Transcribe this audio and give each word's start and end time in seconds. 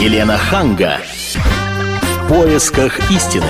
Елена 0.00 0.38
Ханга. 0.38 0.96
В 1.34 2.28
поисках 2.28 3.10
истины. 3.10 3.44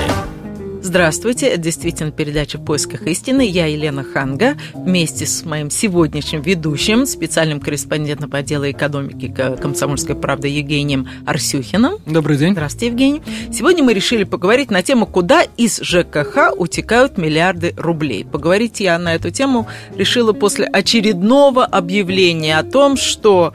Здравствуйте, 0.83 1.47
это 1.47 1.59
действительно 1.59 2.11
передача 2.11 2.59
«В 2.59 2.65
поисках 2.65 3.03
истины». 3.07 3.47
Я 3.47 3.67
Елена 3.67 4.03
Ханга 4.03 4.57
вместе 4.75 5.27
с 5.27 5.45
моим 5.45 5.71
сегодняшним 5.71 6.43
ведущим, 6.43 7.07
специальным 7.07 7.61
корреспондентом 7.61 8.31
по 8.31 8.39
отделу 8.39 8.69
экономики 8.69 9.33
«Комсомольской 9.63 10.17
правды» 10.17 10.49
Евгением 10.49 11.09
Арсюхиным. 11.25 11.99
Добрый 12.05 12.37
день. 12.37 12.55
Здравствуйте, 12.55 12.87
Евгений. 12.89 13.23
Сегодня 13.53 13.85
мы 13.85 13.95
решили 13.95 14.25
поговорить 14.25 14.73
на 14.73 14.83
тему, 14.83 15.07
куда 15.07 15.43
из 15.43 15.79
ЖКХ 15.81 16.55
утекают 16.57 17.17
миллиарды 17.17 17.75
рублей. 17.77 18.25
Поговорить 18.25 18.81
я 18.81 18.99
на 18.99 19.15
эту 19.15 19.31
тему 19.31 19.69
решила 19.95 20.33
после 20.33 20.67
очередного 20.67 21.65
объявления 21.65 22.59
о 22.59 22.65
том, 22.65 22.97
что 22.97 23.55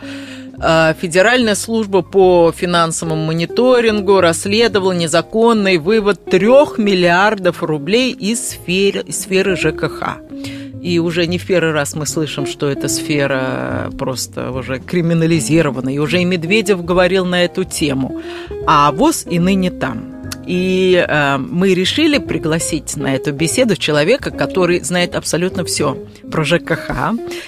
Федеральная 0.58 1.56
служба 1.56 2.02
по 2.02 2.54
финансовому 2.56 3.26
мониторингу 3.26 4.22
расследовала 4.22 4.94
незаконный 4.94 5.78
вывод 5.78 6.26
трех 6.26 6.78
миллиардов 6.78 7.62
рублей 7.62 8.12
из 8.14 8.50
сферы, 8.50 9.12
сферы 9.12 9.56
ЖКХ. 9.56 10.18
И 10.82 11.00
уже 11.00 11.26
не 11.26 11.40
в 11.40 11.48
первый 11.48 11.74
раз 11.74 11.96
мы 11.96 12.06
слышим, 12.06 12.46
что 12.46 12.70
эта 12.70 12.88
сфера 12.88 13.90
просто 13.98 14.52
уже 14.52 14.80
криминализирована. 14.80 15.90
И 15.90 15.98
уже 15.98 16.22
и 16.22 16.26
Медведев 16.26 16.86
говорил 16.86 17.26
на 17.26 17.44
эту 17.44 17.64
тему. 17.64 18.22
А 18.68 18.92
ВОЗ 18.92 19.26
и 19.30 19.40
ныне 19.40 19.72
там. 19.72 20.15
И 20.46 21.06
э, 21.08 21.38
мы 21.38 21.74
решили 21.74 22.18
пригласить 22.18 22.96
на 22.96 23.16
эту 23.16 23.32
беседу 23.32 23.76
человека, 23.76 24.32
который 24.32 24.80
знает 24.82 25.16
абсолютно 25.16 25.64
все 25.66 25.98
про 26.32 26.44
ЖКХ. 26.44 26.92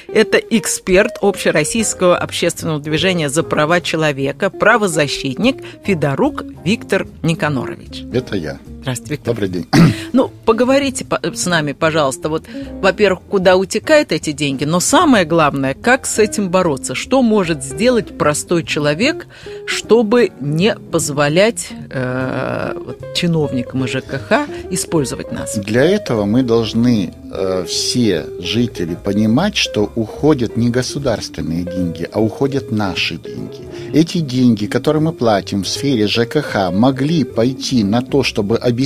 Это 0.08 0.38
эксперт 0.38 1.18
общероссийского 1.22 2.18
общественного 2.18 2.80
движения 2.80 3.30
за 3.30 3.44
права 3.44 3.82
человека, 3.82 4.50
правозащитник 4.50 5.58
Федорук 5.84 6.44
Виктор 6.64 7.08
Никанорович. 7.24 8.04
Это 8.14 8.36
я. 8.36 8.60
Здравствуйте, 8.88 9.16
Виктор. 9.16 9.34
Добрый 9.34 9.50
день. 9.50 9.68
Ну, 10.14 10.32
поговорите 10.46 11.06
с 11.34 11.46
нами, 11.46 11.74
пожалуйста. 11.74 12.30
Вот, 12.30 12.46
во-первых, 12.82 13.20
куда 13.30 13.58
утекают 13.58 14.12
эти 14.14 14.32
деньги, 14.32 14.64
но 14.64 14.80
самое 14.80 15.26
главное, 15.26 15.74
как 15.74 16.06
с 16.06 16.18
этим 16.18 16.50
бороться? 16.50 16.96
Что 16.96 17.22
может 17.22 17.64
сделать 17.64 18.18
простой 18.18 18.64
человек, 18.64 19.28
чтобы 19.66 20.32
не 20.40 20.76
позволять 20.76 21.68
э, 21.90 22.74
вот, 22.74 23.14
чиновникам 23.14 23.86
ЖКХ 23.86 24.48
использовать 24.72 25.32
нас? 25.32 25.58
Для 25.58 25.84
этого 25.84 26.24
мы 26.26 26.42
должны 26.42 27.14
э, 27.32 27.66
все 27.68 28.26
жители 28.40 28.96
понимать, 28.96 29.58
что 29.58 29.92
уходят 29.96 30.56
не 30.56 30.70
государственные 30.70 31.64
деньги, 31.64 32.08
а 32.12 32.22
уходят 32.22 32.72
наши 32.72 33.18
деньги. 33.18 33.68
Эти 33.94 34.20
деньги, 34.20 34.66
которые 34.66 35.02
мы 35.02 35.12
платим 35.12 35.64
в 35.64 35.68
сфере 35.68 36.08
ЖКХ, 36.08 36.72
могли 36.72 37.24
пойти 37.24 37.84
на 37.84 38.02
то, 38.02 38.24
чтобы 38.24 38.58
обеспечить 38.58 38.77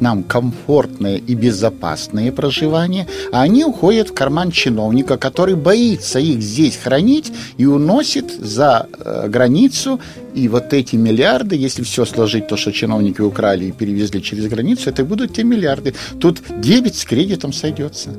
нам 0.00 0.22
комфортное 0.22 1.16
и 1.16 1.34
безопасное 1.34 2.32
проживание, 2.32 3.06
а 3.32 3.42
они 3.42 3.64
уходят 3.64 4.10
в 4.10 4.14
карман 4.14 4.50
чиновника, 4.50 5.16
который 5.16 5.54
боится 5.54 6.18
их 6.18 6.42
здесь 6.42 6.76
хранить 6.76 7.32
и 7.58 7.66
уносит 7.66 8.30
за 8.32 8.88
э, 8.98 9.28
границу. 9.28 10.00
И 10.34 10.48
вот 10.48 10.72
эти 10.72 10.96
миллиарды, 10.96 11.56
если 11.56 11.82
все 11.82 12.04
сложить, 12.04 12.48
то, 12.48 12.56
что 12.56 12.72
чиновники 12.72 13.20
украли 13.20 13.66
и 13.66 13.72
перевезли 13.72 14.22
через 14.22 14.46
границу, 14.48 14.90
это 14.90 15.04
будут 15.04 15.34
те 15.34 15.44
миллиарды. 15.44 15.94
Тут 16.20 16.42
дебет 16.60 16.94
с 16.96 17.04
кредитом 17.04 17.52
сойдется. 17.52 18.10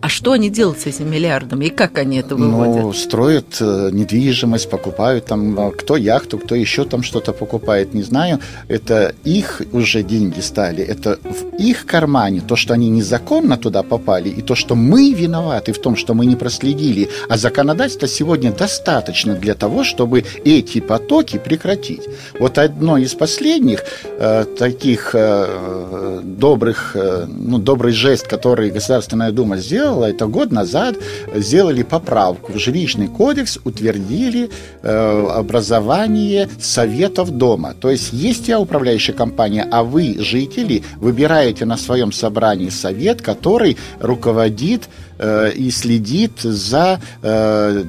А 0.00 0.08
что 0.08 0.32
они 0.32 0.48
делают 0.48 0.80
с 0.80 0.86
этим 0.86 1.10
миллиардом 1.10 1.60
и 1.60 1.68
как 1.68 1.98
они 1.98 2.18
это 2.18 2.34
выводят? 2.34 2.82
Ну, 2.82 2.92
строят 2.94 3.58
э, 3.60 3.90
недвижимость, 3.92 4.70
покупают 4.70 5.26
там, 5.26 5.58
э, 5.58 5.72
кто 5.72 5.96
яхту, 5.96 6.38
кто 6.38 6.54
еще 6.54 6.84
там 6.84 7.02
что-то 7.02 7.32
покупает, 7.32 7.92
не 7.92 8.02
знаю. 8.02 8.40
Это 8.68 9.14
их 9.24 9.60
уже 9.72 10.02
деньги 10.02 10.40
стали, 10.40 10.82
это 10.82 11.18
в 11.22 11.56
их 11.58 11.84
кармане, 11.84 12.40
то, 12.40 12.56
что 12.56 12.72
они 12.72 12.88
незаконно 12.88 13.58
туда 13.58 13.82
попали, 13.82 14.30
и 14.30 14.40
то, 14.40 14.54
что 14.54 14.74
мы 14.74 15.12
виноваты 15.12 15.72
в 15.72 15.78
том, 15.78 15.96
что 15.96 16.14
мы 16.14 16.24
не 16.24 16.36
проследили. 16.36 17.10
А 17.28 17.36
законодательство 17.36 18.08
сегодня 18.08 18.52
достаточно 18.52 19.34
для 19.34 19.54
того, 19.54 19.84
чтобы 19.84 20.24
эти 20.44 20.80
потоки 20.80 21.38
прекратить. 21.38 22.02
Вот 22.38 22.56
одно 22.56 22.96
из 22.96 23.12
последних 23.14 23.84
э, 24.18 24.46
таких 24.58 25.10
э, 25.14 26.20
добрых, 26.22 26.92
э, 26.94 27.26
ну, 27.28 27.58
добрый 27.58 27.92
жест, 27.92 28.26
который 28.26 28.70
Государственная 28.70 29.30
Дума 29.30 29.58
сделала, 29.58 29.89
сделала 29.90 30.06
это 30.06 30.26
год 30.26 30.52
назад, 30.52 30.96
сделали 31.34 31.82
поправку 31.82 32.52
в 32.52 32.58
жилищный 32.58 33.08
кодекс, 33.08 33.58
утвердили 33.64 34.50
э, 34.82 35.26
образование 35.36 36.48
советов 36.60 37.30
дома. 37.30 37.74
То 37.74 37.90
есть, 37.90 38.12
есть 38.12 38.48
я 38.48 38.60
управляющая 38.60 39.14
компания, 39.14 39.66
а 39.70 39.82
вы, 39.82 40.16
жители, 40.18 40.82
выбираете 40.96 41.64
на 41.64 41.76
своем 41.76 42.12
собрании 42.12 42.68
совет, 42.68 43.20
который 43.20 43.76
руководит 44.00 44.88
э, 45.18 45.52
и 45.56 45.70
следит 45.70 46.40
за 46.40 47.00
э, 47.22 47.84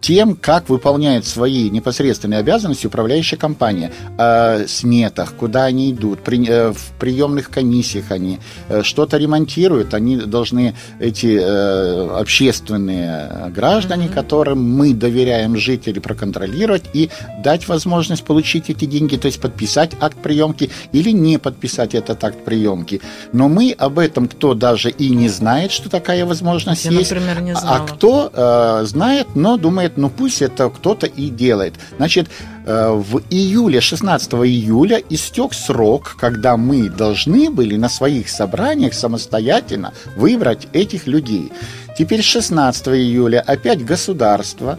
тем, 0.00 0.34
как 0.34 0.68
выполняет 0.68 1.26
свои 1.26 1.70
непосредственные 1.70 2.40
обязанности 2.40 2.86
управляющая 2.86 3.38
компания. 3.38 3.92
О 4.18 4.66
сметах, 4.66 5.34
куда 5.34 5.64
они 5.64 5.92
идут, 5.92 6.20
при, 6.20 6.46
э, 6.48 6.72
в 6.72 6.92
приемных 6.98 7.50
комиссиях 7.50 8.10
они 8.10 8.40
э, 8.68 8.82
что-то 8.82 9.18
ремонтируют, 9.18 9.94
они 9.94 10.16
должны, 10.16 10.74
эти 10.98 11.38
э, 11.40 12.08
общественные 12.18 13.50
граждане, 13.54 14.06
mm-hmm. 14.06 14.14
которым 14.14 14.62
мы 14.62 14.94
доверяем 14.94 15.56
жители, 15.56 15.98
проконтролировать 15.98 16.84
и 16.92 17.10
дать 17.42 17.68
возможность 17.68 18.24
получить 18.24 18.70
эти 18.70 18.84
деньги, 18.84 19.16
то 19.16 19.26
есть 19.26 19.40
подписать 19.40 19.92
акт 20.00 20.16
приемки 20.18 20.70
или 20.92 21.10
не 21.10 21.38
подписать 21.38 21.94
этот 21.94 22.22
акт 22.24 22.44
приемки. 22.44 23.00
Но 23.32 23.48
мы 23.48 23.74
об 23.78 23.98
этом, 23.98 24.28
кто 24.28 24.54
даже 24.54 24.90
и 24.90 25.10
не 25.10 25.28
знает, 25.28 25.72
что 25.72 25.90
такая 25.90 26.24
возможность 26.24 26.84
Я, 26.84 26.92
есть, 26.92 27.10
например, 27.10 27.40
не 27.42 27.52
а 27.52 27.56
знала. 27.56 27.86
кто 27.86 28.30
э, 28.32 28.84
знает, 28.86 29.28
но 29.34 29.56
думает, 29.56 29.89
ну 29.96 30.10
пусть 30.10 30.42
это 30.42 30.68
кто-то 30.70 31.06
и 31.06 31.28
делает. 31.28 31.74
Значит, 31.96 32.28
э, 32.66 32.90
в 32.92 33.22
июле, 33.30 33.80
16 33.80 34.32
июля 34.34 35.02
истек 35.10 35.54
срок, 35.54 36.16
когда 36.20 36.56
мы 36.56 36.88
должны 36.88 37.50
были 37.50 37.76
на 37.76 37.88
своих 37.88 38.28
собраниях 38.28 38.94
самостоятельно 38.94 39.92
выбрать 40.16 40.68
этих 40.72 41.06
людей. 41.06 41.52
Теперь 41.98 42.22
16 42.22 42.88
июля 42.88 43.40
опять 43.40 43.84
государство 43.84 44.78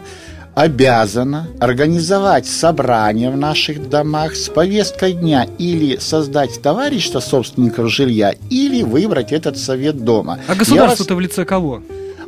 обязано 0.54 1.48
организовать 1.60 2.46
собрание 2.46 3.30
в 3.30 3.36
наших 3.36 3.88
домах 3.88 4.34
с 4.34 4.48
повесткой 4.48 5.12
дня 5.12 5.46
или 5.58 5.96
создать 5.96 6.60
товарищество 6.60 7.20
собственников 7.20 7.90
жилья, 7.90 8.34
или 8.50 8.82
выбрать 8.82 9.32
этот 9.32 9.56
совет 9.56 10.04
дома. 10.04 10.40
А 10.48 10.54
государство-то 10.54 11.14
вас... 11.14 11.18
в 11.18 11.20
лице 11.20 11.44
кого? 11.44 11.82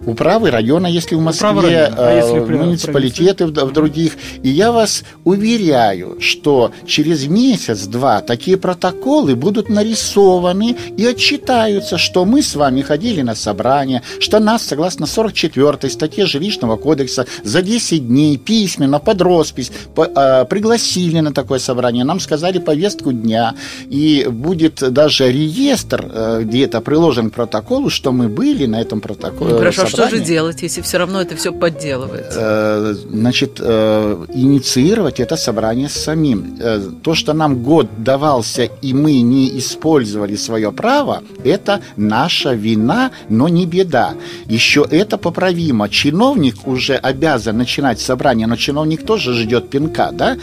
Управы 0.06 0.50
района, 0.50 0.87
если 0.87 1.15
в 1.15 1.20
Москве, 1.20 1.92
а 1.97 2.16
если 2.16 2.38
в 2.38 2.50
муниципалитеты 2.50 3.47
в, 3.47 3.50
в 3.50 3.72
других. 3.72 4.16
И 4.42 4.48
я 4.48 4.72
вас 4.72 5.04
уверяю, 5.25 6.16
что 6.20 6.72
через 6.87 7.26
месяц-два 7.26 8.20
такие 8.20 8.56
протоколы 8.56 9.34
будут 9.34 9.69
нарисованы 9.69 10.76
и 10.97 11.06
отчитаются, 11.06 11.98
что 11.98 12.25
мы 12.25 12.43
с 12.43 12.54
вами 12.54 12.82
ходили 12.82 13.22
на 13.22 13.34
собрание, 13.34 14.03
что 14.20 14.41
нас, 14.41 14.62
согласно 14.62 15.06
44 15.06 15.91
статье 15.91 16.26
Жилищного 16.26 16.76
кодекса, 16.76 17.26
за 17.43 17.62
10 17.62 18.09
дней 18.09 18.37
письменно 18.37 18.98
под 18.98 19.22
роспись 19.22 19.70
по, 19.94 20.04
э, 20.04 20.44
пригласили 20.44 21.20
на 21.20 21.32
такое 21.32 21.59
собрание, 21.59 22.04
нам 22.04 22.20
сказали 22.20 22.59
повестку 22.59 23.12
дня, 23.12 23.54
и 23.88 24.26
будет 24.28 24.93
даже 24.93 25.31
реестр, 25.31 26.10
э, 26.12 26.41
где 26.43 26.64
это 26.64 26.81
приложен 26.81 27.31
к 27.31 27.34
протоколу, 27.34 27.91
что 27.91 28.12
мы 28.12 28.28
были 28.28 28.66
на 28.66 28.81
этом 28.81 29.00
протоколе. 29.00 29.53
Ну, 29.53 29.59
хорошо, 29.59 29.87
что 29.94 30.10
же 30.10 30.21
делать, 30.21 30.62
если 30.62 30.81
все 30.81 30.99
равно 30.99 31.21
это 31.21 31.37
все 31.37 31.53
подделывается? 31.53 32.38
Э, 32.41 32.94
значит, 33.10 33.59
э, 33.60 34.27
инициировать 34.34 35.21
это 35.21 35.37
собрание 35.37 35.88
самим. 35.88 36.56
Э, 36.61 36.81
то, 37.02 37.14
что 37.14 37.32
нам 37.32 37.62
год 37.62 37.88
давался, 37.99 38.64
и 38.64 38.94
мы 38.94 39.20
не 39.20 39.58
использовали 39.58 40.37
свое 40.37 40.73
право, 40.73 41.23
это 41.44 41.81
наша 41.96 42.52
вина, 42.52 43.11
но 43.29 43.49
не 43.49 43.67
беда. 43.67 44.14
Еще 44.46 44.87
это 44.91 45.19
поправимо. 45.19 45.88
Чиновник 45.88 46.67
уже 46.67 46.94
обязан 46.96 47.58
начинать 47.58 48.00
собрание, 48.00 48.46
но 48.46 48.56
чиновник 48.56 49.05
тоже 49.05 49.35
ждет 49.35 49.70
пинка, 49.70 50.11
да, 50.12 50.37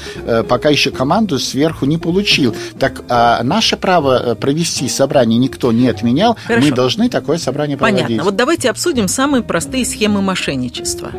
пока 0.44 0.70
еще 0.70 0.92
команду 0.92 1.40
сверху 1.40 1.86
не 1.86 1.98
получил. 1.98 2.56
Так 2.80 3.04
а 3.10 3.44
наше 3.44 3.78
право 3.78 4.36
провести 4.36 4.88
собрание 4.90 5.38
никто 5.38 5.72
не 5.72 5.88
отменял, 5.88 6.38
Хорошо. 6.46 6.68
мы 6.68 6.76
должны 6.76 7.10
такое 7.10 7.38
собрание 7.38 7.78
проводить. 7.78 8.04
Понятно. 8.04 8.24
Вот 8.24 8.36
давайте 8.36 8.70
обсудим 8.70 9.08
самые 9.08 9.31
самые 9.32 9.44
простые 9.44 9.86
схемы 9.86 10.22
мошенничества? 10.22 11.12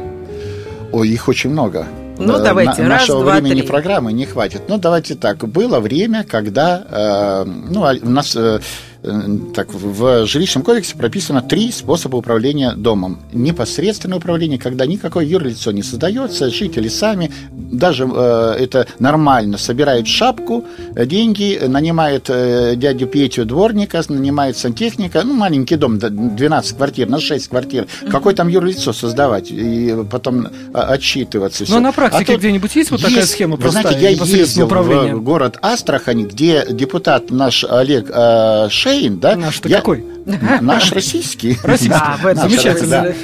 Ой, 0.93 1.09
их 1.09 1.29
очень 1.29 1.49
много. 1.49 1.87
Ну, 2.19 2.35
э, 2.35 2.43
давайте, 2.44 2.82
На, 2.82 2.91
раз, 2.91 3.00
Нашего 3.00 3.23
два, 3.23 3.32
времени 3.37 3.61
три. 3.61 3.69
программы 3.69 4.12
не 4.12 4.26
хватит. 4.26 4.64
Ну, 4.69 4.76
давайте 4.76 5.14
так. 5.14 5.38
Было 5.49 5.81
время, 5.81 6.23
когда 6.23 6.85
э, 6.91 7.44
ну, 7.47 7.85
а 7.85 7.94
у 8.03 8.11
нас... 8.11 8.37
Э, 8.37 8.61
так, 9.02 9.75
в 9.75 10.26
жилищном 10.26 10.62
кодексе 10.62 10.96
прописано 10.96 11.43
три 11.43 11.72
способа 11.72 12.16
управления 12.16 12.75
домом. 12.76 13.19
Непосредственное 13.32 14.19
управление, 14.19 14.58
когда 14.58 14.87
никакое 14.87 15.25
юрлицо 15.25 15.72
не 15.72 15.82
создается, 15.82 16.50
жители 16.50 16.87
сами, 16.87 17.32
даже 17.50 18.08
э, 18.12 18.56
это 18.60 18.87
нормально, 19.00 19.58
собирают 19.58 20.06
шапку, 20.06 20.64
деньги, 20.94 21.60
нанимают 21.66 22.26
э, 22.28 22.75
дядю 22.76 23.08
Петю 23.08 23.44
дворника, 23.44 24.02
нанимают 24.08 24.56
сантехника, 24.56 25.22
ну, 25.25 25.34
маленький 25.34 25.76
дом, 25.76 25.98
12 25.98 26.76
квартир, 26.76 27.08
на 27.08 27.19
6 27.19 27.48
квартир. 27.48 27.84
Mm-hmm. 27.84 28.10
Какое 28.10 28.34
там 28.34 28.46
юрлицо 28.46 28.93
создавать 28.93 29.50
и 29.50 29.96
потом 30.10 30.46
а, 30.72 30.93
отчитываться? 30.93 31.64
Но 31.69 31.81
на 31.81 31.93
практике 31.93 32.34
а 32.34 32.37
где-нибудь 32.37 32.75
есть 32.76 32.90
вот 32.90 33.00
есть, 33.00 33.10
такая 33.10 33.26
схема? 33.26 33.56
Вы 33.56 33.70
знаете, 33.70 33.98
я 34.00 34.10
ездил 34.10 34.69
в 34.69 35.22
город 35.22 35.58
Астрахань, 35.60 36.26
где 36.26 36.66
депутат 36.70 37.31
наш 37.31 37.64
Олег 37.64 38.08
э, 38.08 38.69
Шейн, 38.93 39.19
да? 39.19 39.37
Наш-то 39.37 39.69
я, 39.71 39.79
какой? 39.79 40.05
Наш 40.24 40.92
российский. 40.92 41.56
Замечательно. 41.64 43.14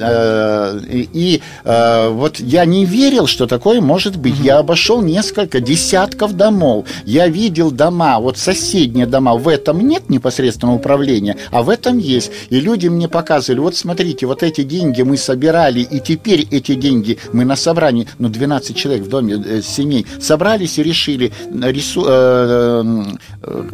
Э, 0.00 0.80
и 1.12 1.40
э, 1.64 2.08
вот 2.08 2.40
я 2.40 2.64
не 2.64 2.84
верил, 2.84 3.26
что 3.26 3.46
такое 3.46 3.80
может 3.80 4.16
быть. 4.16 4.38
Я 4.40 4.58
обошел 4.58 5.02
несколько 5.02 5.60
десятков 5.60 6.36
домов. 6.36 6.86
Я 7.04 7.28
видел 7.28 7.70
дома, 7.70 8.18
вот 8.18 8.38
соседние 8.38 9.06
дома. 9.06 9.34
В 9.34 9.48
этом 9.48 9.80
нет 9.86 10.10
непосредственного 10.10 10.76
управления, 10.76 11.36
а 11.50 11.62
в 11.62 11.68
этом 11.68 11.98
есть. 11.98 12.30
И 12.50 12.60
люди 12.60 12.88
мне 12.88 13.08
показывали, 13.08 13.60
вот 13.60 13.76
смотрите, 13.76 14.26
вот 14.26 14.42
эти 14.42 14.62
деньги 14.62 15.02
мы 15.02 15.16
собирали, 15.16 15.80
и 15.80 16.00
теперь 16.00 16.46
эти 16.50 16.74
деньги 16.74 17.18
мы 17.32 17.44
на 17.44 17.56
собрании, 17.56 18.08
ну, 18.18 18.28
12 18.28 18.76
человек 18.76 19.04
в 19.04 19.08
доме, 19.08 19.42
э, 19.44 19.62
семей, 19.62 20.06
собрались 20.20 20.78
и 20.78 20.82
решили, 20.82 21.32
рису, 21.62 22.04
э, 22.06 23.04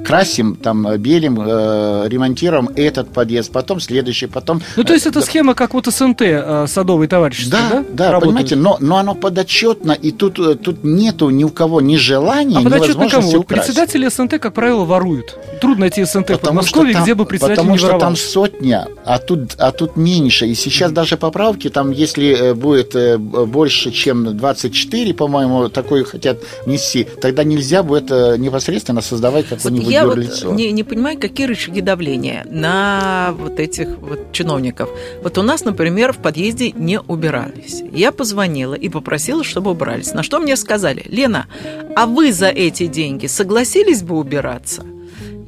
красим, 0.04 0.56
там, 0.56 0.96
белим, 0.98 1.40
э, 1.40 2.06
ремонтируем 2.08 2.49
первым 2.50 2.70
этот 2.74 3.12
подъезд, 3.12 3.52
потом 3.52 3.80
следующий, 3.80 4.26
потом... 4.26 4.60
Ну, 4.76 4.82
то 4.82 4.92
есть 4.92 5.06
это 5.06 5.20
схема 5.20 5.54
как 5.54 5.74
вот 5.74 5.86
СНТ, 5.86 6.22
э, 6.22 6.66
садовый 6.66 7.06
товарищество, 7.06 7.58
да? 7.58 7.68
Да, 7.70 7.84
да 7.92 8.12
Работает. 8.12 8.22
понимаете, 8.22 8.56
но, 8.56 8.76
но 8.80 8.96
оно 8.96 9.14
подотчетно, 9.14 9.92
и 9.92 10.10
тут, 10.10 10.38
э, 10.40 10.56
тут 10.56 10.82
нету 10.82 11.30
ни 11.30 11.44
у 11.44 11.50
кого 11.50 11.80
ни 11.80 11.96
желания, 11.96 12.58
а 12.58 12.62
ни 12.62 12.66
возможности 12.66 13.30
кому? 13.30 13.42
украсть. 13.42 13.66
Председатели 13.66 14.08
СНТ, 14.08 14.40
как 14.40 14.54
правило, 14.54 14.84
воруют. 14.84 15.38
Трудно 15.60 15.82
найти 15.82 16.04
СНТ 16.04 16.26
потому 16.26 16.38
в 16.38 16.40
Подмосковье, 16.40 16.94
там, 16.94 17.02
где 17.04 17.14
бы 17.14 17.24
председатель 17.24 17.56
Потому 17.56 17.72
не 17.72 17.78
что 17.78 17.86
воровал. 17.86 18.00
там 18.00 18.16
сотня, 18.16 18.88
а 19.04 19.18
тут, 19.18 19.54
а 19.58 19.70
тут 19.70 19.96
меньше. 19.96 20.46
И 20.46 20.54
сейчас 20.54 20.90
mm-hmm. 20.90 20.94
даже 20.94 21.16
поправки, 21.16 21.70
там, 21.70 21.92
если 21.92 22.50
э, 22.50 22.54
будет 22.54 22.96
больше, 23.16 23.92
чем 23.92 24.36
24, 24.36 25.14
по-моему, 25.14 25.68
такое 25.68 26.02
хотят 26.02 26.38
внести, 26.66 27.06
тогда 27.20 27.44
нельзя 27.44 27.84
будет 27.84 28.10
непосредственно 28.10 29.02
создавать 29.02 29.46
какое-нибудь 29.46 29.84
вот 29.84 29.92
Я 29.92 30.06
вот 30.06 30.56
не, 30.56 30.72
не 30.72 30.82
понимаю, 30.82 31.16
какие 31.18 31.46
рычаги 31.46 31.80
давления 31.80 32.39
на 32.46 33.34
вот 33.38 33.58
этих 33.60 33.98
вот 33.98 34.32
чиновников. 34.32 34.88
Вот 35.22 35.38
у 35.38 35.42
нас, 35.42 35.64
например, 35.64 36.12
в 36.12 36.18
подъезде 36.18 36.72
не 36.72 37.00
убирались. 37.00 37.82
Я 37.92 38.12
позвонила 38.12 38.74
и 38.74 38.88
попросила, 38.88 39.44
чтобы 39.44 39.70
убрались. 39.70 40.12
На 40.12 40.22
что 40.22 40.38
мне 40.38 40.56
сказали, 40.56 41.04
Лена, 41.06 41.46
а 41.96 42.06
вы 42.06 42.32
за 42.32 42.48
эти 42.48 42.86
деньги 42.86 43.26
согласились 43.26 44.02
бы 44.02 44.16
убираться? 44.16 44.84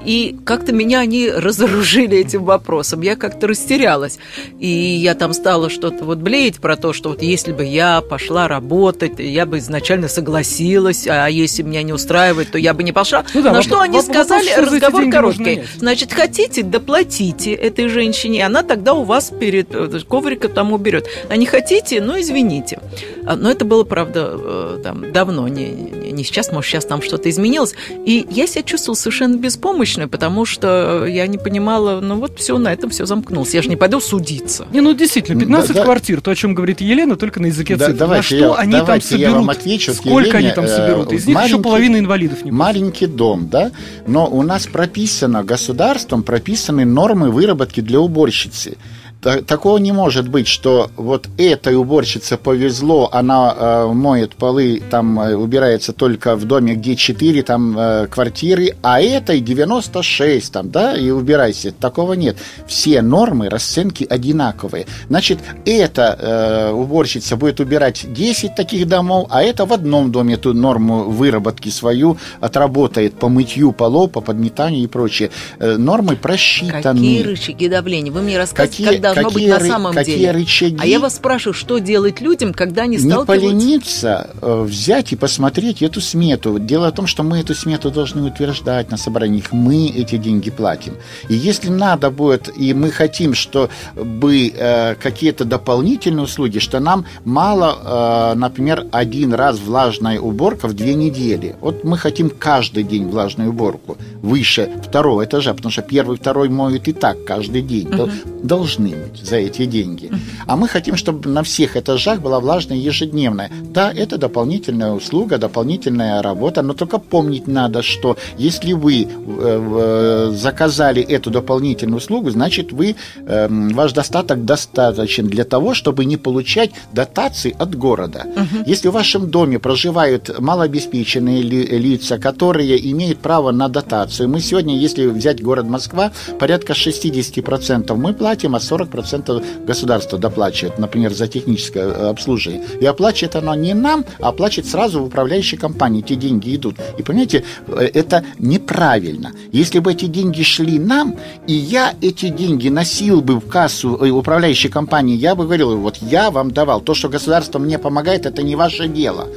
И 0.05 0.37
как-то 0.45 0.73
меня 0.73 1.01
они 1.01 1.31
разоружили 1.31 2.19
этим 2.19 2.45
вопросом. 2.45 3.01
Я 3.01 3.17
как-то 3.17 3.47
растерялась. 3.47 4.19
И 4.59 4.67
я 4.67 5.15
там 5.15 5.33
стала 5.33 5.71
что-то 5.71 6.05
вот 6.05 6.19
блеять 6.19 6.57
про 6.57 6.77
то, 6.77 6.93
что 6.93 7.11
вот 7.11 7.23
если 7.23 7.53
бы 7.53 7.65
я 7.65 8.01
пошла 8.01 8.49
работать, 8.49 9.19
я 9.19 9.47
бы 9.47 9.59
изначально 9.59 10.09
согласилась, 10.09 11.07
а 11.07 11.29
если 11.29 11.63
меня 11.63 11.83
не 11.83 11.93
устраивает, 11.93 12.51
то 12.51 12.59
я 12.59 12.75
бы 12.75 12.83
не 12.83 12.93
пошла. 12.93 13.25
Ну, 13.35 13.43
да, 13.43 13.53
На 13.53 13.59
вопрос, 13.59 13.65
что 13.67 13.81
они 13.81 13.99
вопрос, 13.99 14.17
сказали, 14.17 14.49
вопрос, 14.49 14.73
разговор 14.73 15.11
короткий. 15.11 15.63
Значит, 15.79 16.13
хотите, 16.13 16.63
доплатите 16.63 17.53
этой 17.53 17.89
женщине, 17.89 18.45
она 18.45 18.63
тогда 18.63 18.95
у 18.95 19.05
вас 19.05 19.31
перед 19.31 19.75
э, 19.75 20.01
коврика 20.09 20.49
там 20.49 20.73
уберет. 20.73 21.07
А 21.29 21.37
не 21.37 21.47
хотите, 21.47 22.01
ну 22.01 22.21
извините. 22.21 22.79
А, 23.27 23.37
но 23.37 23.51
это 23.51 23.65
было, 23.65 23.85
правда, 23.85 24.31
э, 24.35 24.81
там, 24.83 25.13
давно, 25.13 25.49
не, 25.49 25.71
не 26.13 26.25
сейчас, 26.25 26.53
может, 26.53 26.71
сейчас 26.71 26.85
там 26.85 27.03
что-то 27.03 27.29
изменилось. 27.29 27.75
И 28.05 28.27
я 28.31 28.47
себя 28.47 28.63
чувствовала 28.63 28.97
совершенно 28.97 29.37
беспомощной 29.37 30.09
потому 30.13 30.45
что 30.45 31.07
я 31.07 31.27
не 31.27 31.39
понимала, 31.39 32.01
ну 32.01 32.17
вот 32.17 32.39
все, 32.39 32.59
на 32.59 32.73
этом 32.73 32.91
все 32.91 33.07
замкнулось. 33.07 33.55
Я 33.55 33.63
же 33.63 33.71
не 33.71 33.77
пойду 33.77 33.99
судиться. 33.99 34.67
Не, 34.73 34.81
ну 34.81 34.93
действительно, 34.93 35.41
15 35.41 35.75
да, 35.75 35.85
квартир, 35.85 36.21
то, 36.21 36.31
о 36.31 36.35
чем 36.35 36.55
говорит 36.55 36.81
Елена, 36.83 37.17
только 37.17 37.41
на 37.41 37.47
языке 37.47 37.77
да, 37.77 37.87
цифр. 37.87 38.07
На 38.07 38.23
что 38.23 38.37
я, 38.37 38.55
они 38.55 38.73
там 38.73 39.01
соберут? 39.01 39.21
Я 39.21 39.31
вам 39.31 39.51
отвечу, 39.51 39.95
Сколько 39.95 40.29
Елене, 40.29 40.39
они 40.39 40.51
там 40.55 40.69
соберут? 40.69 41.13
Из 41.13 41.27
них 41.27 41.43
еще 41.43 41.59
половина 41.59 41.99
инвалидов 41.99 42.45
не 42.45 42.51
будет. 42.51 42.59
Маленький 42.61 43.07
дом, 43.07 43.49
да, 43.49 43.73
но 44.07 44.29
у 44.29 44.43
нас 44.43 44.67
прописано 44.67 45.43
государством, 45.43 46.23
прописаны 46.23 46.85
нормы 46.85 47.31
выработки 47.31 47.81
для 47.81 48.01
уборщицы 48.01 48.77
такого 49.23 49.79
не 49.79 49.93
может 49.93 50.29
быть, 50.29 50.49
что 50.49 50.91
вот 50.97 51.29
этой 51.39 51.77
уборщице 51.77 52.37
повезло, 52.37 53.09
она 53.13 53.55
э, 53.57 53.87
моет 53.93 54.35
полы, 54.35 54.83
там 54.91 55.21
э, 55.21 55.37
убирается 55.37 55.93
только 55.93 56.35
в 56.35 56.45
доме, 56.45 56.75
где 56.75 56.97
4 56.97 57.43
там 57.43 57.79
э, 57.79 58.07
квартиры, 58.09 58.77
а 58.83 59.01
этой 59.01 59.41
96 59.41 60.53
там, 60.53 60.71
да, 60.71 60.97
и 60.97 61.11
убирайся. 61.11 61.73
Такого 61.73 62.15
нет. 62.15 62.37
Все 62.67 63.01
нормы, 63.01 63.49
расценки 63.49 64.05
одинаковые. 64.09 64.87
Значит, 65.09 65.39
эта 65.65 66.19
э, 66.19 66.73
уборщица 66.73 67.37
будет 67.37 67.61
убирать 67.61 68.13
10 68.13 68.57
таких 68.57 68.89
домов, 68.89 69.29
а 69.31 69.43
это 69.43 69.67
в 69.67 69.73
одном 69.73 70.11
доме 70.11 70.35
эту 70.35 70.53
норму 70.53 71.05
выработки 71.05 71.69
свою 71.69 72.19
отработает 72.41 73.15
по 73.15 73.29
мытью 73.29 73.73
полов, 73.73 74.11
по 74.11 74.21
подметанию 74.21 74.83
и 74.83 74.87
прочее. 74.89 75.31
Э, 75.61 75.77
нормы 75.77 76.17
просчитаны. 76.17 76.83
Какие 76.83 77.23
рычаги 77.23 77.69
давления? 77.69 78.11
Вы 78.11 78.23
мне 78.23 78.37
рассказываете, 78.37 78.85
когда 78.85 79.12
должно 79.15 79.31
какие, 79.31 79.51
быть 79.51 79.61
на 79.61 79.67
самом 79.67 79.95
какие 79.95 80.19
деле. 80.19 80.31
рычаги? 80.33 80.79
А 80.81 80.87
я 80.87 81.01
вас 81.01 81.17
спрашиваю, 81.17 81.55
что 81.55 81.79
делать 81.79 82.21
людям, 82.21 82.53
когда 82.53 82.83
они 82.83 82.99
сталкиваются... 82.99 83.33
Не 83.33 83.53
полениться 83.53 84.31
э, 84.41 84.63
взять 84.63 85.13
и 85.13 85.17
посмотреть 85.17 85.83
эту 85.83 86.01
смету. 86.01 86.59
Дело 86.59 86.89
в 86.89 86.95
том, 86.95 87.07
что 87.07 87.23
мы 87.23 87.39
эту 87.39 87.55
смету 87.55 87.91
должны 87.91 88.23
утверждать 88.23 88.91
на 88.91 88.97
собраниях. 88.97 89.53
Мы 89.53 89.89
эти 89.89 90.17
деньги 90.17 90.51
платим. 90.51 90.95
И 91.29 91.35
если 91.35 91.69
надо 91.69 92.11
будет, 92.11 92.51
и 92.57 92.75
мы 92.75 92.91
хотим, 92.91 93.35
чтобы 93.35 94.53
э, 94.55 94.95
какие-то 94.95 95.45
дополнительные 95.45 96.25
услуги, 96.25 96.59
что 96.59 96.81
нам 96.81 97.05
мало, 97.25 98.33
э, 98.33 98.39
например, 98.39 98.87
один 98.93 99.35
раз 99.35 99.59
влажная 99.59 100.21
уборка 100.21 100.69
в 100.69 100.75
две 100.75 100.95
недели. 100.95 101.57
Вот 101.61 101.85
мы 101.85 101.99
хотим 101.99 102.31
каждый 102.31 102.85
день 102.85 103.09
влажную 103.09 103.51
уборку 103.51 103.97
выше 104.23 104.71
второго 104.83 105.25
этажа, 105.25 105.55
потому 105.55 105.73
что 105.73 105.83
первый, 105.83 106.17
второй 106.17 106.49
моют 106.49 106.89
и 106.89 106.93
так 106.93 107.25
каждый 107.25 107.63
день. 107.63 107.89
Угу. 107.89 108.11
Должны 108.43 108.95
что 109.15 109.27
за 109.27 109.37
эти 109.37 109.67
деньги. 109.67 110.11
А 110.47 110.57
мы 110.57 110.69
хотим, 110.69 110.97
чтобы 110.97 111.29
на 111.29 111.43
всех 111.43 111.77
этажах 111.77 112.21
была 112.21 112.41
влажная 112.41 112.77
ежедневная. 112.77 113.51
Да, 113.63 113.93
это 113.93 114.19
дополнительная 114.19 114.93
услуга, 114.93 115.39
дополнительная 115.39 116.23
работа, 116.23 116.63
но 116.63 116.75
только 116.75 116.99
помнить 116.99 117.47
надо, 117.47 117.83
что 117.83 118.17
если 118.39 118.73
вы 118.73 119.07
э, 119.09 120.33
заказали 120.35 121.03
эту 121.03 121.31
дополнительную 121.31 121.99
услугу, 121.99 122.31
значит, 122.31 122.73
вы, 122.73 122.97
эм, 123.27 123.69
ваш 123.71 123.93
достаток 123.93 124.45
достаточен 124.45 125.27
для 125.27 125.45
того, 125.45 125.75
чтобы 125.75 126.05
не 126.05 126.17
получать 126.17 126.71
дотации 126.93 127.55
от 127.59 127.75
города. 127.75 128.27
Угу. 128.37 128.65
Если 128.67 128.89
в 128.89 128.93
вашем 128.93 129.31
доме 129.31 129.59
проживают 129.59 130.39
малообеспеченные 130.39 131.43
лица, 131.43 132.19
которые 132.19 132.91
имеют 132.93 133.19
право 133.19 133.53
на 133.53 133.69
дотацию, 133.69 134.29
мы 134.29 134.41
сегодня, 134.41 134.77
если 134.77 135.07
взять 135.07 135.43
город 135.43 135.67
Москва, 135.67 136.13
порядка 136.39 136.73
60% 136.73 137.95
мы 137.97 138.13
платим, 138.15 138.55
а 138.55 138.59
40% 138.59 138.92
процентов 138.93 139.43
государство 139.67 140.19
доплачивает, 140.19 140.79
например, 140.79 141.13
за 141.13 141.27
техническое 141.27 141.87
э, 141.87 142.11
обслуживание. 142.11 142.63
И 142.81 142.87
оплачивает 142.87 143.37
оно 143.37 143.55
не 143.55 143.75
нам, 143.75 144.05
а 144.21 144.29
оплачивает 144.29 144.71
сразу 144.71 145.01
в 145.01 145.07
управляющей 145.07 145.59
компании. 145.59 146.05
Эти 146.05 146.15
деньги 146.15 146.55
идут. 146.55 146.77
И 146.99 147.03
понимаете, 147.03 147.45
э, 147.67 147.91
это 147.95 148.25
неправильно. 148.39 149.33
Если 149.51 149.81
бы 149.81 149.93
эти 149.93 150.07
деньги 150.07 150.43
шли 150.43 150.79
нам, 150.79 151.17
и 151.47 151.55
я 151.55 151.95
эти 152.01 152.29
деньги 152.29 152.69
носил 152.69 153.21
бы 153.23 153.41
в 153.41 153.49
кассу 153.49 153.97
э, 153.97 154.11
управляющей 154.11 154.71
компании, 154.71 155.17
я 155.17 155.35
бы 155.35 155.45
говорил, 155.45 155.77
вот 155.79 155.97
я 155.97 156.31
вам 156.31 156.51
давал. 156.51 156.81
То, 156.81 156.95
что 156.95 157.09
государство 157.09 157.59
мне 157.59 157.79
помогает, 157.79 158.27
это 158.27 158.43
не 158.43 158.57
ваше 158.57 158.89
дело. 158.89 159.29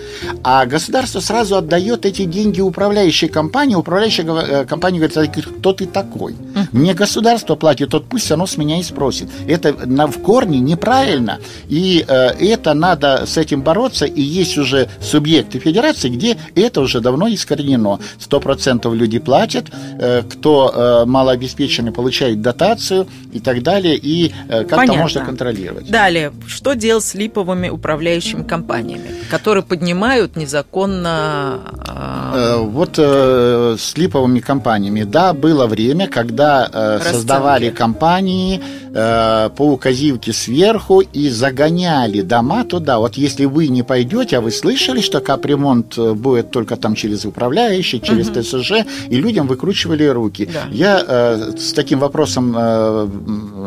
А 0.44 0.66
государство 0.66 1.22
сразу 1.22 1.56
отдает 1.56 2.06
эти 2.06 2.26
деньги 2.26 2.62
управляющей 2.62 3.30
компании. 3.30 3.76
Управляющая 3.76 4.66
компания 4.66 5.00
говорит, 5.00 5.46
кто 5.60 5.74
ты 5.74 5.86
такой? 5.86 6.36
Мне 6.72 6.94
государство 6.94 7.56
платит, 7.56 7.90
тот 7.90 8.06
пусть 8.06 8.32
оно 8.32 8.46
с 8.46 8.58
меня 8.58 8.80
и 8.80 8.84
спросит 8.84 9.30
это 9.48 9.74
на, 9.86 10.08
в 10.08 10.22
корне 10.22 10.60
неправильно, 10.60 11.40
и 11.68 12.04
э, 12.08 12.14
это 12.40 12.74
надо 12.74 13.26
с 13.26 13.38
этим 13.38 13.62
бороться, 13.62 14.06
и 14.06 14.22
есть 14.22 14.58
уже 14.58 14.88
субъекты 15.02 15.60
федерации, 15.60 16.10
где 16.10 16.38
это 16.56 16.82
уже 16.82 17.00
давно 17.02 17.28
искоренено. 17.28 18.00
Сто 18.20 18.40
процентов 18.40 18.94
люди 18.94 19.20
платят, 19.20 19.66
э, 20.00 20.24
кто 20.24 20.72
э, 20.74 21.06
малообеспеченный 21.06 21.92
получает 21.92 22.42
дотацию 22.42 23.08
и 23.34 23.40
так 23.40 23.64
далее, 23.64 23.96
и 23.96 24.34
э, 24.50 24.64
как-то 24.64 24.94
можно 24.94 25.26
контролировать. 25.26 25.90
Далее, 25.90 26.32
что 26.48 26.74
делать 26.74 27.04
с 27.04 27.14
липовыми 27.16 27.70
управляющими 27.70 28.44
компаниями, 28.44 29.10
которые 29.30 29.64
поднимают 29.64 30.36
незаконно... 30.36 31.60
Э... 31.88 32.36
Э, 32.36 32.58
вот 32.58 32.96
э, 32.98 33.76
с 33.78 33.98
липовыми 33.98 34.40
компаниями, 34.40 35.04
да, 35.04 35.34
было 35.34 35.68
время, 35.68 36.08
когда 36.08 36.70
э, 36.72 37.00
создавали 37.04 37.70
компании 37.70 38.62
э, 38.94 39.25
по 39.56 39.64
указивке 39.64 40.34
сверху 40.34 41.02
и 41.02 41.30
загоняли 41.30 42.22
дома 42.22 42.64
туда. 42.64 43.00
Вот 43.00 43.16
если 43.16 43.46
вы 43.46 43.68
не 43.68 43.84
пойдете, 43.84 44.38
а 44.38 44.42
вы 44.42 44.52
слышали, 44.52 45.02
что 45.02 45.20
капремонт 45.22 45.98
э, 45.98 46.14
будет 46.14 46.52
только 46.52 46.76
там 46.76 46.96
через 46.96 47.26
управляющий, 47.26 48.02
через 48.02 48.30
угу. 48.30 48.42
ТСЖ, 48.42 48.72
и 49.10 49.16
людям 49.16 49.48
выкручивали 49.48 50.06
руки. 50.06 50.50
Да. 50.52 50.64
Я 50.72 51.04
э, 51.06 51.52
с 51.58 51.74
таким 51.74 52.00
вопросом 52.00 52.56
э, 52.58 53.08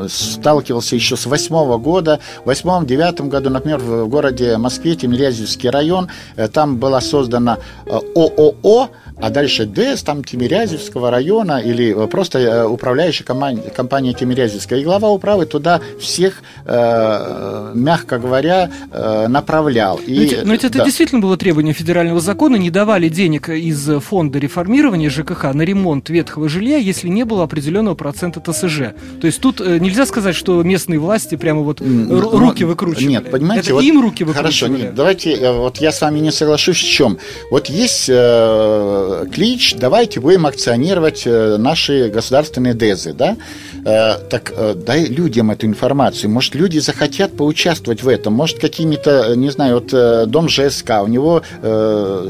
сталкивался 0.09 0.97
еще 0.97 1.17
с 1.17 1.27
восьмого 1.27 1.79
года. 1.79 2.21
В 2.43 2.47
восьмом-девятом 2.47 3.29
году, 3.29 3.51
например, 3.51 3.79
в 3.79 4.09
городе 4.09 4.57
Москве, 4.57 4.97
Тимирязевский 4.97 5.71
район, 5.71 6.09
э, 6.37 6.49
там 6.49 6.77
была 6.77 7.01
создана 7.01 7.59
э, 7.87 7.91
ООО 8.15 8.91
а 9.21 9.31
дальше 9.31 9.67
ДЭС, 9.67 10.03
там 10.03 10.25
Тимирязевского 10.25 11.11
района 11.11 11.61
или 11.61 11.95
э, 11.97 12.07
просто 12.07 12.39
э, 12.39 12.65
управляющая 12.67 13.27
компания, 13.27 13.63
компания 13.75 14.13
Тимирязевская. 14.13 14.81
И 14.81 14.85
глава 14.85 15.11
управы 15.11 15.47
туда 15.47 15.81
всех, 16.01 16.43
э, 16.65 17.73
мягко 17.75 18.19
говоря, 18.19 18.71
э, 18.93 19.27
направлял. 19.29 19.99
И, 20.07 20.15
но 20.15 20.21
ведь, 20.21 20.45
но 20.45 20.53
ведь 20.53 20.63
да. 20.63 20.69
это 20.69 20.85
действительно 20.85 21.21
было 21.21 21.37
требование 21.37 21.75
федерального 21.75 22.21
закона, 22.21 22.57
не 22.57 22.71
давали 22.71 23.09
денег 23.09 23.49
из 23.49 23.89
фонда 24.03 24.39
реформирования 24.39 25.11
ЖКХ 25.11 25.53
на 25.53 25.63
ремонт 25.63 26.11
ветхого 26.11 26.49
жилья, 26.49 26.77
если 26.77 27.09
не 27.09 27.25
было 27.25 27.45
определенного 27.45 27.95
процента 27.95 28.41
ТСЖ. 28.41 28.95
То 29.21 29.27
есть 29.27 29.41
тут 29.41 29.61
э, 29.61 29.79
нельзя 29.79 30.07
сказать, 30.07 30.37
что 30.37 30.63
местные 30.63 30.99
власти 30.99 31.35
прямо 31.35 31.63
вот 31.63 31.81
но, 31.81 32.21
руки 32.21 32.65
выкручивали. 32.65 33.07
Нет, 33.07 33.31
понимаете, 33.31 33.67
это 33.67 33.75
вот, 33.75 33.85
им 33.85 34.01
руки 34.01 34.25
выкручивали. 34.25 34.43
Хорошо, 34.43 34.69
нет, 34.69 34.95
давайте, 34.95 35.53
вот 35.53 35.79
я 35.79 35.91
с 35.91 36.01
вами 36.01 36.21
не 36.21 36.31
соглашусь 36.31 36.79
в 36.79 36.89
чем. 36.89 37.19
Вот 37.51 37.67
есть 37.67 38.07
э, 38.09 39.08
клич, 39.33 39.75
давайте 39.77 40.21
будем 40.21 40.47
акционировать 40.47 41.23
э, 41.27 41.57
наши 41.59 42.09
государственные 42.09 42.75
ДЭЗы, 42.75 43.13
да? 43.13 43.37
Э, 43.85 44.15
так 44.29 44.53
э, 44.55 44.75
дай 44.75 45.05
людям 45.07 45.51
эту 45.51 45.67
информацию. 45.67 46.31
Может, 46.31 46.55
люди 46.55 46.79
захотят 46.79 47.37
поучаствовать 47.37 48.03
в 48.03 48.09
этом. 48.09 48.33
Может, 48.35 48.59
какими-то, 48.59 49.35
не 49.37 49.51
знаю, 49.51 49.75
вот 49.75 50.31
дом 50.31 50.49
ЖСК, 50.49 51.03
у 51.03 51.07
него 51.07 51.43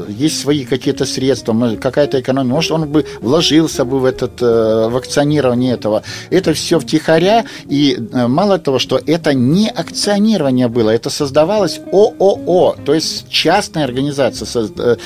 есть 0.07 0.41
свои 0.41 0.65
какие-то 0.65 1.05
средства, 1.05 1.75
какая-то 1.75 2.19
экономия. 2.19 2.53
Может, 2.53 2.71
он 2.71 2.87
бы 2.87 3.05
вложился 3.21 3.85
бы 3.85 3.99
в, 3.99 4.05
этот, 4.05 4.41
в 4.41 4.97
акционирование 4.97 5.73
этого. 5.73 6.03
Это 6.29 6.53
все 6.53 6.79
втихаря, 6.79 7.45
и 7.67 7.97
мало 8.13 8.59
того, 8.59 8.79
что 8.79 8.99
это 9.05 9.33
не 9.33 9.69
акционирование 9.69 10.67
было, 10.67 10.89
это 10.89 11.09
создавалось 11.09 11.79
ООО, 11.91 12.75
то 12.85 12.93
есть 12.93 13.29
частная 13.29 13.85
организация. 13.85 14.47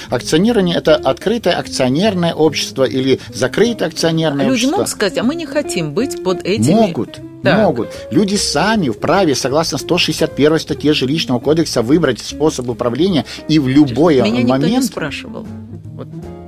Акционирование– 0.10 0.76
это 0.78 0.96
открытое 0.96 1.54
акционерное 1.64 2.34
общество 2.34 2.84
или 2.84 3.20
закрытое 3.34 3.88
акционерное 3.88 4.46
Люди 4.46 4.54
общество. 4.54 4.68
Люди 4.68 4.76
могут 4.78 4.90
сказать, 4.90 5.18
а 5.18 5.24
мы 5.24 5.36
не 5.36 5.46
хотим 5.46 5.94
быть 5.94 6.24
под 6.24 6.46
этими... 6.46 6.74
Могут. 6.74 7.20
Так. 7.44 7.58
Могут. 7.58 7.90
Люди 8.10 8.36
сами 8.36 8.90
вправе, 8.90 9.36
согласно 9.36 9.78
161 9.78 10.60
статье 10.60 10.94
Жилищного 10.94 11.40
кодекса, 11.40 11.82
выбрать 11.82 12.20
способ 12.20 12.70
управления 12.70 13.26
и 13.50 13.60
в 13.60 13.68
любой 13.68 14.16
Меня 14.16 14.26
момент... 14.26 14.46
Меня 14.46 14.58
никто 14.58 14.68
не 14.68 14.82
спрашивал. 14.82 15.46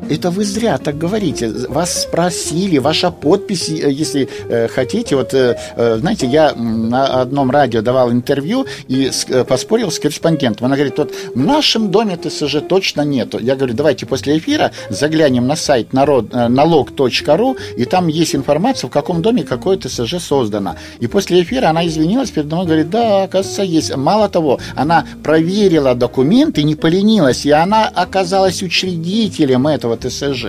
Это 0.08 0.30
вы 0.30 0.46
зря 0.46 0.78
так 0.78 0.98
говорите. 0.98 1.52
Вас 1.70 2.04
спросили, 2.04 2.78
ваша 2.78 3.10
подпись, 3.10 3.70
э, 3.70 3.92
если 3.92 4.30
э, 4.48 4.68
хотите. 4.68 5.16
Вот, 5.16 5.34
э, 5.34 5.58
знаете, 6.00 6.28
я 6.28 6.54
на 6.54 7.22
одном 7.22 7.50
радио 7.50 7.82
давал 7.82 8.12
интервью 8.12 8.68
и 8.88 9.10
поспорил 9.48 9.90
с 9.90 10.00
корреспондентом. 10.00 10.68
Она 10.68 10.76
говорит, 10.76 10.98
вот 10.98 11.14
в 11.34 11.40
нашем 11.40 11.90
доме 11.90 12.18
ТСЖ 12.18 12.58
точно 12.68 13.02
нету. 13.02 13.40
Я 13.40 13.56
говорю, 13.56 13.74
давайте 13.74 14.06
после 14.06 14.38
эфира 14.38 14.72
заглянем 14.90 15.48
на 15.48 15.56
сайт 15.56 15.94
народ, 15.94 16.32
налог.ру, 16.34 17.58
и 17.76 17.86
там 17.86 18.08
есть 18.08 18.36
информация, 18.36 18.88
в 18.88 18.92
каком 18.92 19.22
доме 19.22 19.44
какое 19.44 19.78
ТСЖ 19.78 20.20
создано. 20.20 20.76
И 21.00 21.08
после 21.08 21.42
эфира 21.42 21.70
она 21.70 21.86
извинилась 21.88 22.30
перед 22.30 22.48
мной, 22.48 22.66
говорит, 22.66 22.90
да, 22.90 23.24
оказывается, 23.24 23.64
есть. 23.64 23.96
Мало 23.96 24.30
того, 24.30 24.60
она 24.76 25.06
проверила 25.24 25.96
документы, 25.96 26.64
не 26.64 26.76
поленилась, 26.76 27.46
и 27.46 27.52
она 27.52 27.88
оказалась 27.88 28.62
учредителем 28.62 29.68
этого 29.68 29.95
ТСЖ. 29.98 30.46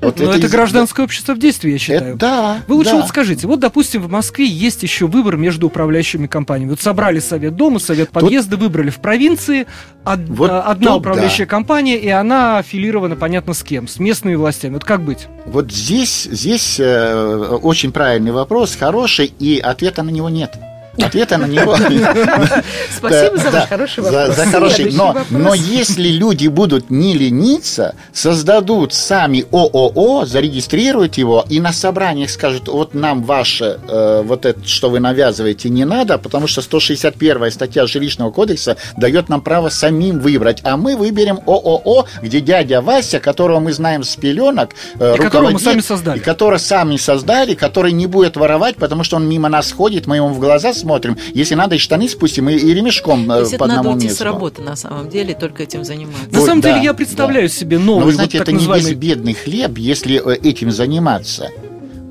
Вот 0.00 0.18
Но 0.18 0.30
это, 0.30 0.38
это 0.38 0.48
гражданское 0.48 1.02
общество 1.02 1.34
в 1.34 1.38
действии, 1.38 1.72
я 1.72 1.78
считаю. 1.78 2.10
Это, 2.10 2.16
да. 2.16 2.62
Вы 2.66 2.74
лучше 2.76 2.92
да. 2.92 2.96
вот 2.98 3.08
скажите, 3.08 3.46
вот, 3.46 3.60
допустим, 3.60 4.02
в 4.02 4.08
Москве 4.08 4.46
есть 4.46 4.82
еще 4.82 5.06
выбор 5.06 5.36
между 5.36 5.66
управляющими 5.66 6.26
компаниями. 6.26 6.70
Вот 6.70 6.80
собрали 6.80 7.18
совет 7.18 7.54
дома, 7.54 7.78
совет 7.80 8.08
подъезда, 8.08 8.52
тут... 8.52 8.60
выбрали 8.60 8.88
в 8.88 8.96
провинции 8.96 9.66
од... 10.04 10.20
вот 10.28 10.50
одна 10.50 10.92
тут, 10.92 11.00
управляющая 11.00 11.44
да. 11.44 11.50
компания, 11.50 11.98
и 11.98 12.08
она 12.08 12.58
аффилирована, 12.58 13.16
понятно, 13.16 13.52
с 13.52 13.62
кем, 13.62 13.88
с 13.88 13.98
местными 13.98 14.36
властями. 14.36 14.74
Вот 14.74 14.84
как 14.84 15.02
быть? 15.02 15.28
Вот 15.44 15.70
здесь, 15.70 16.24
здесь 16.30 16.80
э, 16.80 17.58
очень 17.62 17.92
правильный 17.92 18.32
вопрос, 18.32 18.76
хороший, 18.76 19.26
и 19.26 19.58
ответа 19.58 20.02
на 20.02 20.10
него 20.10 20.30
нет. 20.30 20.56
Ответа 20.98 21.38
на 21.38 21.46
него... 21.46 21.76
Спасибо 22.96 23.36
за 23.36 23.50
ваш 23.50 23.68
хороший 23.68 24.02
вопрос. 24.02 24.36
За 24.36 24.46
хороший. 24.46 24.92
Но 25.30 25.54
если 25.54 26.08
люди 26.08 26.48
будут 26.48 26.90
не 26.90 27.14
лениться, 27.14 27.94
создадут 28.12 28.92
сами 28.92 29.44
ООО, 29.50 30.26
зарегистрируют 30.26 31.16
его 31.16 31.44
и 31.48 31.60
на 31.60 31.72
собраниях 31.72 32.30
скажут, 32.30 32.68
вот 32.68 32.94
нам 32.94 33.22
ваше, 33.22 33.78
э, 33.88 34.22
вот 34.24 34.46
это, 34.46 34.66
что 34.66 34.90
вы 34.90 35.00
навязываете, 35.00 35.68
не 35.68 35.84
надо, 35.84 36.18
потому 36.18 36.46
что 36.46 36.62
161 36.62 37.50
статья 37.50 37.86
Жилищного 37.86 38.30
кодекса 38.30 38.76
дает 38.96 39.28
нам 39.28 39.40
право 39.40 39.68
самим 39.68 40.20
выбрать, 40.20 40.60
а 40.64 40.76
мы 40.76 40.96
выберем 40.96 41.40
ООО, 41.46 42.06
где 42.22 42.40
дядя 42.40 42.80
Вася, 42.80 43.20
которого 43.20 43.60
мы 43.60 43.72
знаем 43.72 44.04
с 44.04 44.16
пеленок, 44.16 44.74
э, 44.98 45.14
и 45.16 45.18
которого 45.18 45.50
мы 45.50 45.58
сами 45.58 45.80
создали. 45.80 46.18
И 46.18 46.20
которого 46.20 46.58
сами 46.58 46.96
создали, 46.96 47.54
который 47.54 47.92
не 47.92 48.06
будет 48.06 48.36
воровать, 48.36 48.76
потому 48.76 49.04
что 49.04 49.16
он 49.16 49.28
мимо 49.28 49.48
нас 49.48 49.72
ходит, 49.72 50.06
мы 50.06 50.16
ему 50.16 50.28
в 50.28 50.40
глаза 50.40 50.72
посмотрим. 50.80 51.16
Если 51.34 51.54
надо, 51.54 51.74
и 51.74 51.78
штаны 51.78 52.08
спустим, 52.08 52.48
и, 52.48 52.54
и 52.54 52.74
ремешком 52.74 53.30
э, 53.30 53.34
То 53.34 53.40
есть 53.40 53.52
по 53.52 53.64
это 53.64 53.64
одному 53.64 53.90
надо 53.90 54.04
уйти 54.04 54.08
с 54.08 54.20
работы, 54.20 54.62
на 54.62 54.76
самом 54.76 55.08
деле, 55.10 55.34
только 55.34 55.62
этим 55.62 55.84
заниматься. 55.84 56.28
На 56.32 56.38
вот, 56.38 56.46
самом 56.46 56.60
да, 56.60 56.72
деле, 56.72 56.84
я 56.84 56.94
представляю 56.94 57.48
да. 57.48 57.54
себе 57.54 57.78
новый, 57.78 58.00
Но 58.00 58.06
вы 58.06 58.12
знаете, 58.12 58.38
вот 58.38 58.48
это 58.48 58.52
называемый... 58.52 58.90
не 58.90 58.94
безбедный 58.94 59.34
хлеб, 59.34 59.78
если 59.78 60.16
э, 60.24 60.36
этим 60.36 60.70
заниматься. 60.70 61.50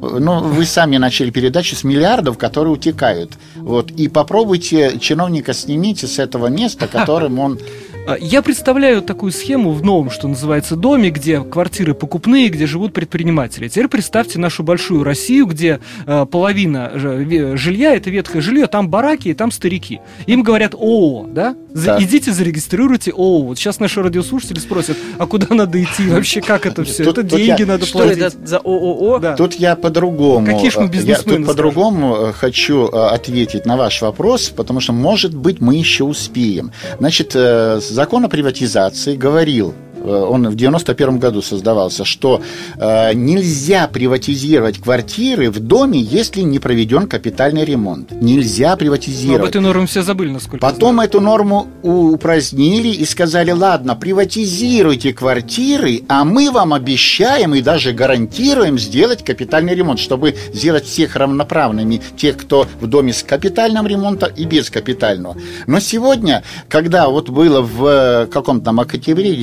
Ну, 0.01 0.39
вы 0.41 0.65
сами 0.65 0.95
начали 0.95 1.29
передачу 1.29 1.75
с 1.75 1.83
миллиардов, 1.83 2.37
которые 2.37 2.73
утекают. 2.73 3.33
Вот. 3.55 3.91
И 3.91 4.07
попробуйте 4.07 4.97
чиновника 4.97 5.53
снимите 5.53 6.07
с 6.07 6.19
этого 6.19 6.47
места, 6.47 6.87
которым 6.87 7.39
он 7.39 7.59
я 8.19 8.41
представляю 8.41 9.01
такую 9.01 9.31
схему 9.31 9.71
в 9.71 9.83
новом, 9.83 10.09
что 10.09 10.27
называется, 10.27 10.75
доме, 10.75 11.09
где 11.09 11.41
квартиры 11.41 11.93
покупные, 11.93 12.49
где 12.49 12.65
живут 12.65 12.93
предприниматели. 12.93 13.67
Теперь 13.67 13.87
представьте 13.87 14.39
нашу 14.39 14.63
большую 14.63 15.03
Россию, 15.03 15.45
где 15.47 15.79
э, 16.05 16.25
половина 16.25 16.91
жилья 16.93 17.95
это 17.95 18.09
ветхое 18.09 18.41
жилье, 18.41 18.67
там 18.67 18.89
бараки 18.89 19.29
и 19.29 19.33
там 19.33 19.51
старики. 19.51 19.99
Им 20.27 20.43
говорят 20.43 20.73
ООО, 20.73 21.27
да? 21.31 21.55
За, 21.73 21.97
идите 21.99 22.31
зарегистрируйте 22.31 23.11
ООО. 23.11 23.43
Вот 23.43 23.57
сейчас 23.57 23.79
наши 23.79 24.01
радиослушатели 24.01 24.59
спросят, 24.59 24.97
а 25.17 25.25
куда 25.27 25.53
надо 25.53 25.81
идти 25.81 26.07
вообще, 26.07 26.41
как 26.41 26.65
это 26.65 26.83
все? 26.83 27.03
Тут, 27.03 27.19
это 27.19 27.29
тут 27.29 27.39
деньги 27.39 27.61
я, 27.61 27.67
надо 27.67 27.85
что 27.85 27.99
платить. 27.99 28.17
это 28.17 28.47
за 28.47 28.57
ООО? 28.57 29.19
Да. 29.19 29.35
Тут 29.35 29.53
я 29.55 29.75
по-другому. 29.75 30.45
Какие 30.45 30.69
же 30.69 30.79
мы 30.79 30.87
бизнесмены? 30.87 31.31
Я 31.31 31.37
тут 31.37 31.47
по-другому 31.47 32.15
э, 32.15 32.33
хочу 32.33 32.87
э, 32.87 33.07
ответить 33.09 33.65
на 33.65 33.77
ваш 33.77 34.01
вопрос, 34.01 34.49
потому 34.49 34.79
что, 34.79 34.93
может 34.93 35.33
быть, 35.35 35.61
мы 35.61 35.75
еще 35.75 36.03
успеем. 36.03 36.71
Значит, 36.99 37.31
э, 37.35 37.79
закон 37.99 38.23
о 38.23 38.29
приватизации 38.29 39.17
говорил, 39.17 39.75
он 40.03 40.47
в 40.49 40.55
91 40.55 41.19
году 41.19 41.41
создавался, 41.41 42.05
что 42.05 42.41
э, 42.77 43.13
нельзя 43.13 43.87
приватизировать 43.87 44.79
квартиры 44.79 45.51
в 45.51 45.59
доме, 45.59 45.99
если 45.99 46.41
не 46.41 46.59
проведен 46.59 47.07
капитальный 47.07 47.65
ремонт. 47.65 48.11
Нельзя 48.11 48.75
приватизировать. 48.75 49.39
Но 49.39 49.43
об 49.43 49.49
этой 49.49 49.61
норме 49.61 49.85
все 49.85 50.01
забыли, 50.01 50.31
насколько 50.31 50.65
Потом 50.65 51.01
эту 51.01 51.21
норму 51.21 51.67
упразднили 51.83 52.89
и 52.89 53.05
сказали, 53.05 53.51
ладно, 53.51 53.95
приватизируйте 53.95 55.13
квартиры, 55.13 56.03
а 56.07 56.23
мы 56.23 56.51
вам 56.51 56.73
обещаем 56.73 57.55
и 57.55 57.61
даже 57.61 57.91
гарантируем 57.91 58.79
сделать 58.79 59.23
капитальный 59.23 59.75
ремонт, 59.75 59.99
чтобы 59.99 60.35
сделать 60.53 60.85
всех 60.85 61.15
равноправными, 61.15 62.01
тех, 62.17 62.37
кто 62.37 62.67
в 62.79 62.87
доме 62.87 63.13
с 63.13 63.23
капитальным 63.23 63.87
ремонтом 63.87 64.31
и 64.35 64.45
без 64.45 64.69
капитального. 64.69 65.35
Но 65.67 65.79
сегодня, 65.79 66.43
когда 66.67 67.09
вот 67.09 67.29
было 67.29 67.61
в 67.61 67.85
э, 67.85 68.27
каком-то 68.27 68.69
там 68.69 68.79
октябре, 68.79 69.33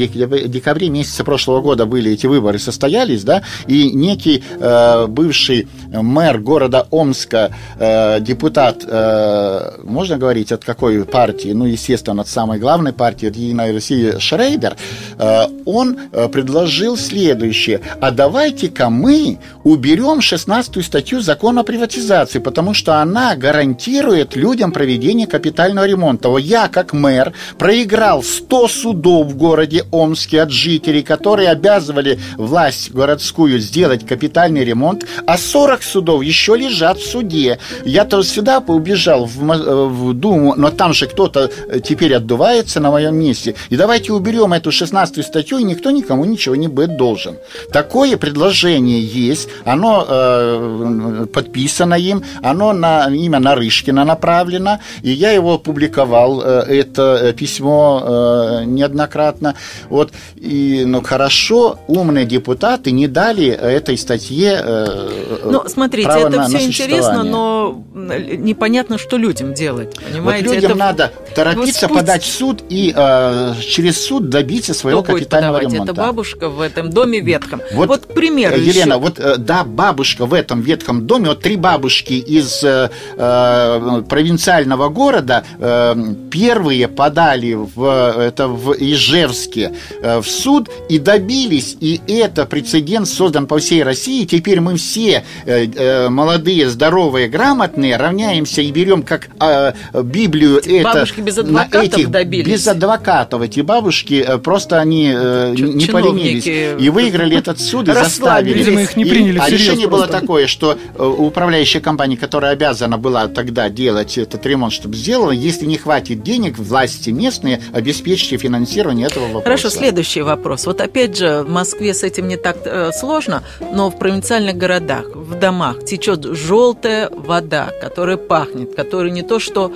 декабре 0.49 0.89
месяце 0.89 1.25
прошлого 1.25 1.61
года 1.61 1.87
были 1.87 2.13
эти 2.13 2.27
выборы, 2.27 2.59
состоялись, 2.59 3.25
да, 3.25 3.43
и 3.67 3.91
некий 3.93 4.43
э, 4.59 5.07
бывший 5.07 5.69
мэр 5.89 6.39
города 6.39 6.87
Омска, 6.91 7.53
э, 7.79 8.21
депутат, 8.21 8.85
э, 8.87 9.81
можно 9.85 10.19
говорить, 10.19 10.53
от 10.53 10.65
какой 10.65 11.05
партии, 11.05 11.53
ну, 11.53 11.65
естественно, 11.65 12.23
от 12.23 12.29
самой 12.29 12.59
главной 12.59 12.93
партии, 12.93 13.29
от 13.29 13.37
Единой 13.37 13.73
России 13.73 14.19
Шрейдер, 14.19 14.77
э, 15.19 15.43
он 15.65 15.99
э, 16.13 16.29
предложил 16.29 16.97
следующее, 16.97 17.81
а 18.01 18.11
давайте-ка 18.11 18.91
мы 18.91 19.39
уберем 19.67 20.21
16 20.21 20.85
статью 20.85 21.21
закона 21.21 21.63
о 21.63 21.65
приватизации, 21.65 22.39
потому 22.39 22.73
что 22.73 23.03
она 23.03 23.35
гарантирует 23.35 24.37
людям 24.37 24.71
проведение 24.71 25.27
капитального 25.27 25.85
ремонта. 25.87 26.37
Я, 26.37 26.69
как 26.69 26.93
мэр, 26.93 27.33
проиграл 27.59 28.23
100 28.23 28.69
судов 28.69 29.27
в 29.27 29.37
городе 29.37 29.85
Омске 29.91 30.43
от 30.43 30.53
жителей, 30.53 31.03
которые 31.03 31.49
обязывали 31.49 32.21
власть 32.37 32.93
городскую 32.93 33.59
сделать 33.59 34.07
капитальный 34.07 34.65
ремонт, 34.65 35.05
а 35.27 35.37
40 35.37 35.83
судов 35.83 36.23
еще 36.23 36.57
лежат 36.57 36.99
в 36.99 37.11
суде. 37.11 37.59
Я-то 37.85 38.23
сюда 38.23 38.59
убежал 38.59 39.25
в, 39.25 39.41
в 39.41 40.15
Думу, 40.15 40.55
но 40.57 40.71
там 40.71 40.95
же 40.95 41.09
кто-то 41.09 41.51
э, 41.69 41.81
теперь 41.81 42.15
отдувается 42.15 42.79
на 42.79 42.93
моем 42.93 43.17
месте. 43.17 43.57
И 43.71 43.77
давайте 43.77 44.13
уберем 44.13 44.53
эту 44.53 44.71
16 44.71 45.27
статью, 45.27 45.59
и 45.59 45.65
никто 45.65 45.91
никому 45.91 46.25
ничего 46.25 46.55
не 46.55 46.69
будет 46.69 46.97
должен. 46.97 47.37
Такое 47.73 48.17
предложение 48.17 49.03
есть, 49.03 49.49
оно 49.65 50.05
э, 50.09 51.27
подписано 51.33 51.95
им, 51.95 52.23
оно 52.43 52.73
на 52.73 53.09
имя 53.09 53.39
Нарышкина 53.39 54.05
направлено, 54.05 54.81
и 55.03 55.11
я 55.11 55.31
его 55.31 55.55
опубликовал, 55.55 56.43
э, 56.43 56.65
это 56.69 57.33
письмо 57.33 58.03
э, 58.03 58.65
неоднократно. 58.65 59.55
Вот, 59.89 60.13
и, 60.37 60.85
ну, 60.87 61.03
хорошо, 61.03 61.79
умные 61.87 62.27
депутаты 62.27 62.91
не 62.91 63.09
дали 63.09 63.47
этой 63.47 63.97
статье 63.99 64.61
э, 64.63 65.41
Ну, 65.45 65.63
смотрите, 65.67 66.09
это 66.09 66.31
на, 66.31 66.47
все 66.47 66.59
на 66.59 66.63
интересно, 66.63 67.23
но 67.23 67.85
непонятно, 67.95 68.99
что 68.99 69.17
людям 69.17 69.55
делать, 69.55 69.97
понимаете? 69.97 70.49
Вот 70.49 70.55
людям 70.55 70.71
это... 70.73 70.79
надо 70.79 71.13
торопиться 71.35 71.89
вот 71.89 71.99
подать 71.99 72.23
в 72.23 72.33
суд 72.33 72.63
и 72.69 72.93
э, 72.95 73.55
через 73.61 74.05
суд 74.05 74.29
добиться 74.29 74.75
своего 74.75 75.03
Кто 75.03 75.15
капитального 75.15 75.61
будет 75.61 75.73
ремонта. 75.73 75.93
Это 75.93 76.01
бабушка 76.01 76.49
в 76.49 76.61
этом 76.61 76.91
доме 76.91 77.21
ветхом. 77.21 77.61
Вот, 77.73 77.89
вот 77.89 78.15
пример 78.15 78.55
Елена, 78.55 78.95
еще. 78.95 78.99
вот 78.99 79.19
э, 79.19 79.37
да, 79.47 79.65
бабушка 79.65 80.27
в 80.27 80.35
этом 80.35 80.61
ветхом 80.61 81.07
доме, 81.07 81.29
вот 81.29 81.41
три 81.41 81.57
бабушки 81.57 82.15
из 82.15 82.63
э, 82.65 82.91
э, 83.17 84.03
провинциального 84.09 84.89
города 84.89 85.45
э, 85.59 85.95
первые 86.31 86.89
подали 86.89 87.55
в, 87.55 88.19
это 88.19 88.49
в 88.49 88.75
Ижевске 88.75 89.73
э, 90.03 90.21
в 90.21 90.29
суд 90.29 90.69
и 90.89 90.99
добились, 90.99 91.77
и 91.81 92.01
это 92.09 92.45
прецедент 92.47 93.09
создан 93.09 93.47
по 93.47 93.59
всей 93.59 93.83
России. 93.83 94.25
Теперь 94.25 94.61
мы 94.61 94.77
все 94.77 95.25
э, 95.45 95.67
э, 95.67 96.09
молодые, 96.09 96.69
здоровые, 96.69 97.29
грамотные 97.29 97.97
равняемся 97.97 98.63
и 98.63 98.71
берем 98.73 99.03
как 99.03 99.29
э, 99.41 99.73
Библию 100.03 100.61
Бабушки 100.83 101.21
это 101.21 101.23
без 101.23 101.39
адвокатов 101.39 101.83
этих, 101.83 102.11
добились. 102.11 102.47
Без 102.47 102.67
адвокатов 102.67 103.43
эти 103.43 103.61
бабушки 103.61 104.25
э, 104.27 104.39
просто 104.39 104.81
они 104.81 105.13
э, 105.15 105.55
не 105.57 105.87
поленились 105.87 106.47
и 106.47 106.89
выиграли 106.89 107.37
этот 107.37 107.61
суд 107.61 107.89
и 107.89 107.93
заставили. 107.93 108.59
Видимо, 108.59 108.83
их 108.83 108.97
не 108.97 109.05
приняли 109.05 109.36
и, 109.37 109.41
А 109.41 109.49
решение 109.49 109.89
просто. 109.89 110.09
было 110.09 110.21
такое, 110.21 110.47
что 110.47 110.73
э, 110.77 111.05
управляющая 111.05 111.81
компания, 111.81 112.17
которая 112.17 112.53
обязана 112.53 112.99
была 112.99 113.29
тогда 113.29 113.69
делать 113.69 114.19
этот 114.19 114.45
ремонт, 114.47 114.73
чтобы 114.73 114.97
сделала, 114.97 115.31
если 115.31 115.67
не 115.67 115.77
хватит 115.77 116.23
денег, 116.23 116.59
власти 116.59 117.11
местные 117.11 117.61
обеспечьте 117.73 118.37
финансирование 118.37 119.07
этого 119.07 119.25
вопроса. 119.25 119.45
Хорошо, 119.45 119.71
следующий 119.71 120.23
вопрос. 120.23 120.67
Вот 120.67 120.81
опять 120.81 121.17
же, 121.17 121.43
в 121.43 121.51
Москве 121.51 121.95
с 121.95 122.03
этим 122.03 122.29
не 122.29 122.37
так 122.37 122.59
э, 122.65 122.93
сложно, 122.93 123.43
но 123.61 123.91
в 123.91 123.99
провинциальных 123.99 124.57
городах, 124.57 125.07
в 125.15 125.39
домах 125.39 125.85
течет 125.85 126.25
желтая 126.25 127.11
вода, 127.11 127.73
которая 127.81 128.17
пахнет, 128.17 128.75
которая 128.75 129.11
не 129.11 129.23
то 129.23 129.39
что 129.39 129.73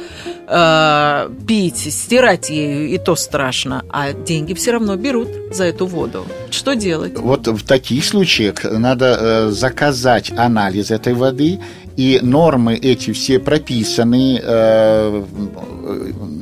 э, 0.47 1.31
пить, 1.47 1.93
стирать 1.93 2.51
ею, 2.51 2.89
и 2.89 2.99
то 2.99 3.17
страшно, 3.17 3.85
а 3.89 4.13
деньги 4.13 4.55
все 4.55 4.73
равно 4.73 4.97
берут 4.97 5.29
за 5.53 5.65
эту 5.65 5.87
воду. 5.87 6.25
Что 6.51 6.75
делать? 6.75 7.19
Вот 7.19 7.47
в 7.47 7.65
таких 7.65 8.05
случаях 8.05 8.65
надо 8.65 9.07
э, 9.07 9.40
заказать 9.49 10.31
анализ 10.37 10.91
этой 10.91 11.15
воды, 11.15 11.59
и 11.97 12.19
нормы 12.23 12.77
эти 12.77 13.13
все 13.13 13.39
прописаны, 13.39 14.41
э, 14.43 15.23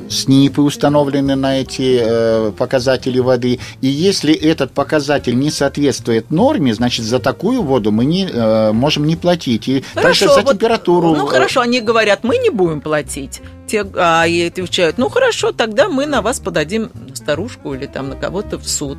СНИПы 0.09 0.61
установлены 0.61 1.35
на 1.35 1.59
эти 1.61 1.99
э, 2.01 2.51
показатели 2.57 3.19
воды, 3.19 3.59
и 3.81 3.87
если 3.87 4.33
этот 4.33 4.71
показатель 4.71 5.37
не 5.37 5.51
соответствует 5.51 6.31
норме, 6.31 6.73
значит, 6.73 7.05
за 7.05 7.19
такую 7.19 7.61
воду 7.61 7.91
мы 7.91 8.05
не 8.05 8.25
э, 8.25 8.71
можем 8.71 9.05
не 9.05 9.15
платить. 9.15 9.67
И 9.67 9.83
Хорошо, 9.93 10.07
дальше 10.07 10.27
за 10.27 10.41
вот, 10.41 10.53
температуру... 10.53 11.15
Ну, 11.15 11.25
хорошо, 11.25 11.61
они 11.61 11.81
говорят, 11.81 12.23
мы 12.23 12.37
не 12.37 12.49
будем 12.49 12.81
платить. 12.81 13.41
Те, 13.67 13.85
а 13.95 14.25
ей 14.25 14.47
отвечают, 14.47 14.97
ну, 14.97 15.09
хорошо, 15.09 15.51
тогда 15.51 15.89
мы 15.89 16.05
на 16.05 16.21
вас 16.21 16.39
подадим 16.39 16.89
старушку 17.13 17.73
или 17.73 17.85
там 17.85 18.09
на 18.09 18.15
кого-то 18.15 18.57
в 18.57 18.67
суд. 18.67 18.97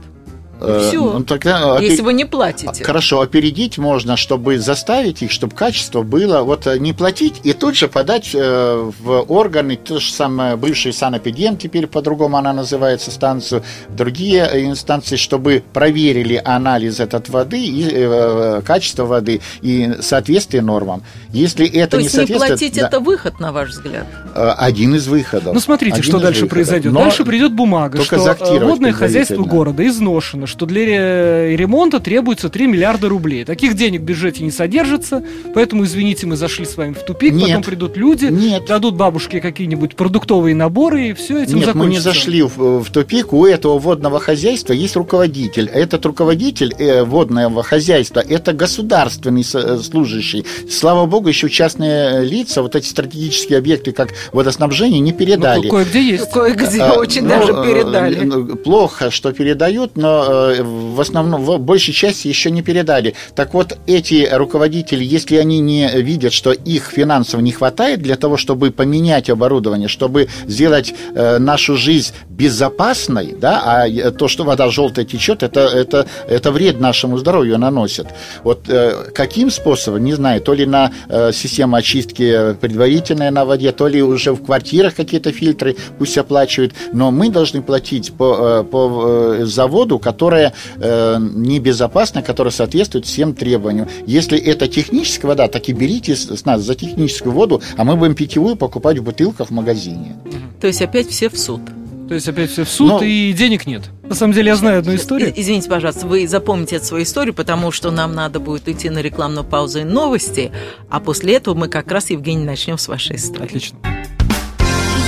Все. 0.60 1.12
Ну, 1.18 1.24
тогда, 1.24 1.78
Если 1.80 2.02
вы 2.02 2.12
не 2.12 2.24
платите. 2.24 2.84
Хорошо, 2.84 3.20
опередить 3.20 3.78
можно, 3.78 4.16
чтобы 4.16 4.58
заставить 4.58 5.22
их, 5.22 5.30
чтобы 5.30 5.54
качество 5.54 6.02
было, 6.02 6.42
вот 6.42 6.66
э, 6.66 6.78
не 6.78 6.92
платить 6.92 7.40
и 7.44 7.52
тут 7.52 7.76
же 7.76 7.88
подать 7.88 8.30
э, 8.34 8.90
в 9.00 9.24
органы, 9.28 9.76
то 9.76 9.98
же 9.98 10.12
самое 10.12 10.56
бывший 10.56 10.92
санэпидем, 10.92 11.56
теперь 11.56 11.86
по-другому 11.86 12.36
она 12.36 12.52
называется, 12.52 13.10
станцию, 13.10 13.62
другие 13.88 14.66
инстанции, 14.66 15.16
чтобы 15.16 15.62
проверили 15.72 16.40
анализ 16.44 17.00
этот 17.00 17.28
воды 17.28 17.64
и 17.64 17.88
э, 17.90 18.62
качество 18.64 19.04
воды 19.04 19.40
и 19.62 19.94
соответствие 20.00 20.62
нормам. 20.62 21.02
Если 21.32 21.66
это 21.66 21.92
то 21.92 21.96
не 21.98 22.04
есть 22.04 22.14
не 22.14 22.18
соответствует... 22.18 22.50
платить 22.50 22.74
да, 22.74 22.86
это 22.88 23.00
выход, 23.00 23.40
на 23.40 23.52
ваш 23.52 23.70
взгляд? 23.70 24.06
э, 24.34 24.54
один 24.56 24.94
из 24.94 25.06
выходов. 25.06 25.54
Ну, 25.54 25.60
смотрите, 25.60 25.98
Один 25.98 26.04
что 26.04 26.18
дальше 26.18 26.42
выходов. 26.42 26.50
произойдет. 26.50 26.92
Но 26.92 27.00
Дальше 27.02 27.24
придет 27.24 27.52
бумага, 27.52 28.02
что 28.02 28.16
э, 28.16 28.58
водное 28.64 28.92
хозяйство 28.92 29.42
города 29.42 29.86
изношено, 29.86 30.46
что 30.50 30.66
для 30.66 30.84
ре- 30.84 31.56
ремонта 31.56 32.00
требуется 32.00 32.48
3 32.50 32.66
миллиарда 32.66 33.08
рублей. 33.08 33.44
Таких 33.44 33.74
денег 33.74 34.02
в 34.02 34.04
бюджете 34.04 34.42
не 34.44 34.50
содержится, 34.50 35.22
поэтому, 35.54 35.84
извините, 35.84 36.26
мы 36.26 36.36
зашли 36.36 36.64
с 36.66 36.76
вами 36.76 36.92
в 36.92 37.02
тупик, 37.04 37.32
Нет. 37.32 37.48
потом 37.48 37.62
придут 37.62 37.96
люди, 37.96 38.26
Нет. 38.26 38.66
дадут 38.66 38.96
бабушке 38.96 39.40
какие-нибудь 39.40 39.96
продуктовые 39.96 40.54
наборы, 40.54 41.08
и 41.08 41.12
все 41.14 41.42
этим 41.42 41.58
Нет, 41.58 41.74
мы 41.74 41.86
не 41.86 41.98
закончится. 41.98 42.02
зашли 42.02 42.42
в, 42.42 42.80
в 42.82 42.90
тупик. 42.90 43.32
У 43.32 43.46
этого 43.46 43.78
водного 43.78 44.18
хозяйства 44.20 44.72
есть 44.72 44.96
руководитель. 44.96 45.68
Этот 45.72 46.04
руководитель 46.04 46.74
э, 46.78 47.04
водного 47.04 47.62
хозяйства– 47.62 48.20
это 48.28 48.52
государственный 48.52 49.44
э, 49.54 49.78
служащий. 49.78 50.44
Слава 50.70 51.06
богу, 51.06 51.28
еще 51.28 51.48
частные 51.48 52.24
лица, 52.24 52.62
вот 52.62 52.74
эти 52.76 52.86
стратегические 52.86 53.58
объекты, 53.58 53.92
как 53.92 54.10
водоснабжение, 54.32 55.00
не 55.00 55.12
Ну, 55.12 55.18
передали. 55.18 55.68
кое-где 55.68 56.02
есть. 56.02 56.30
Кое-где 56.30 56.82
А, 56.82 56.92
очень 56.94 57.22
ну, 57.22 57.28
даже 57.28 57.52
э, 57.52 57.64
передали. 57.66 58.20
ну, 58.24 58.56
Плохо, 58.56 59.10
что 59.10 59.32
передают, 59.32 59.96
но 59.96 60.24
э, 60.28 60.39
в 60.62 61.00
основном, 61.00 61.44
в 61.44 61.58
большей 61.58 61.94
части 61.94 62.28
еще 62.28 62.50
не 62.50 62.62
передали. 62.62 63.14
Так 63.34 63.54
вот, 63.54 63.76
эти 63.86 64.28
руководители, 64.30 65.04
если 65.04 65.36
они 65.36 65.60
не 65.60 65.88
видят, 66.02 66.32
что 66.32 66.52
их 66.52 66.84
финансово 66.84 67.40
не 67.40 67.52
хватает 67.52 68.00
для 68.02 68.16
того, 68.16 68.36
чтобы 68.36 68.70
поменять 68.70 69.30
оборудование, 69.30 69.88
чтобы 69.88 70.28
сделать 70.46 70.94
э, 71.14 71.38
нашу 71.38 71.76
жизнь 71.76 72.12
безопасной, 72.28 73.34
да, 73.38 73.62
а 73.64 74.10
то, 74.10 74.28
что 74.28 74.44
вода 74.44 74.68
желтая 74.70 75.04
течет, 75.04 75.42
это, 75.42 75.60
это, 75.60 76.06
это 76.28 76.52
вред 76.52 76.80
нашему 76.80 77.18
здоровью 77.18 77.58
наносит. 77.58 78.06
Вот 78.44 78.68
э, 78.68 79.10
каким 79.14 79.50
способом, 79.50 80.04
не 80.04 80.14
знаю, 80.14 80.40
то 80.40 80.54
ли 80.54 80.66
на 80.66 80.90
э, 81.08 81.32
система 81.32 81.78
очистки 81.78 82.54
предварительная 82.60 83.30
на 83.30 83.44
воде, 83.44 83.72
то 83.72 83.88
ли 83.88 84.02
уже 84.02 84.32
в 84.32 84.44
квартирах 84.44 84.94
какие-то 84.94 85.32
фильтры 85.32 85.76
пусть 85.98 86.16
оплачивают, 86.18 86.72
но 86.92 87.10
мы 87.10 87.30
должны 87.30 87.62
платить 87.62 88.12
по, 88.12 88.62
по 88.62 89.44
заводу, 89.44 89.98
которая 90.30 90.52
э, 90.76 91.18
небезопасна, 91.18 92.22
которая 92.22 92.52
соответствует 92.52 93.04
всем 93.04 93.34
требованиям. 93.34 93.88
Если 94.06 94.38
это 94.38 94.68
техническая 94.68 95.28
вода, 95.28 95.48
так 95.48 95.68
и 95.68 95.72
берите 95.72 96.14
с, 96.14 96.44
нас 96.44 96.62
за 96.62 96.74
техническую 96.76 97.32
воду, 97.32 97.60
а 97.76 97.82
мы 97.82 97.96
будем 97.96 98.14
питьевую 98.14 98.54
покупать 98.54 98.98
в 98.98 99.02
бутылках 99.02 99.48
в 99.48 99.50
магазине. 99.50 100.16
То 100.60 100.68
есть 100.68 100.82
опять 100.82 101.08
все 101.08 101.28
в 101.28 101.36
суд. 101.36 101.60
То 102.08 102.14
есть 102.14 102.28
опять 102.28 102.50
все 102.50 102.64
в 102.64 102.68
суд, 102.68 102.88
Но- 102.88 103.02
и 103.02 103.32
денег 103.32 103.66
нет. 103.66 103.90
На 104.04 104.14
самом 104.14 104.32
деле 104.32 104.48
я 104.48 104.56
знаю 104.56 104.80
одну 104.80 104.94
историю. 104.94 105.32
Извините, 105.34 105.68
пожалуйста, 105.68 106.06
вы 106.06 106.28
запомните 106.28 106.76
эту 106.76 106.86
свою 106.86 107.02
историю, 107.04 107.34
потому 107.34 107.72
что 107.72 107.90
нам 107.90 108.14
надо 108.14 108.38
будет 108.38 108.68
идти 108.68 108.88
на 108.88 109.00
рекламную 109.00 109.44
паузу 109.44 109.80
и 109.80 109.84
новости, 109.84 110.52
а 110.88 111.00
после 111.00 111.34
этого 111.34 111.54
мы 111.54 111.68
как 111.68 111.90
раз, 111.90 112.10
Евгений, 112.10 112.44
начнем 112.44 112.78
с 112.78 112.86
вашей 112.86 113.16
истории. 113.16 113.46
Отлично. 113.46 113.78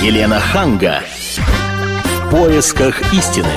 Елена 0.01 0.39
Ханга. 0.39 1.01
В 2.25 2.31
поисках 2.31 3.13
истины. 3.13 3.47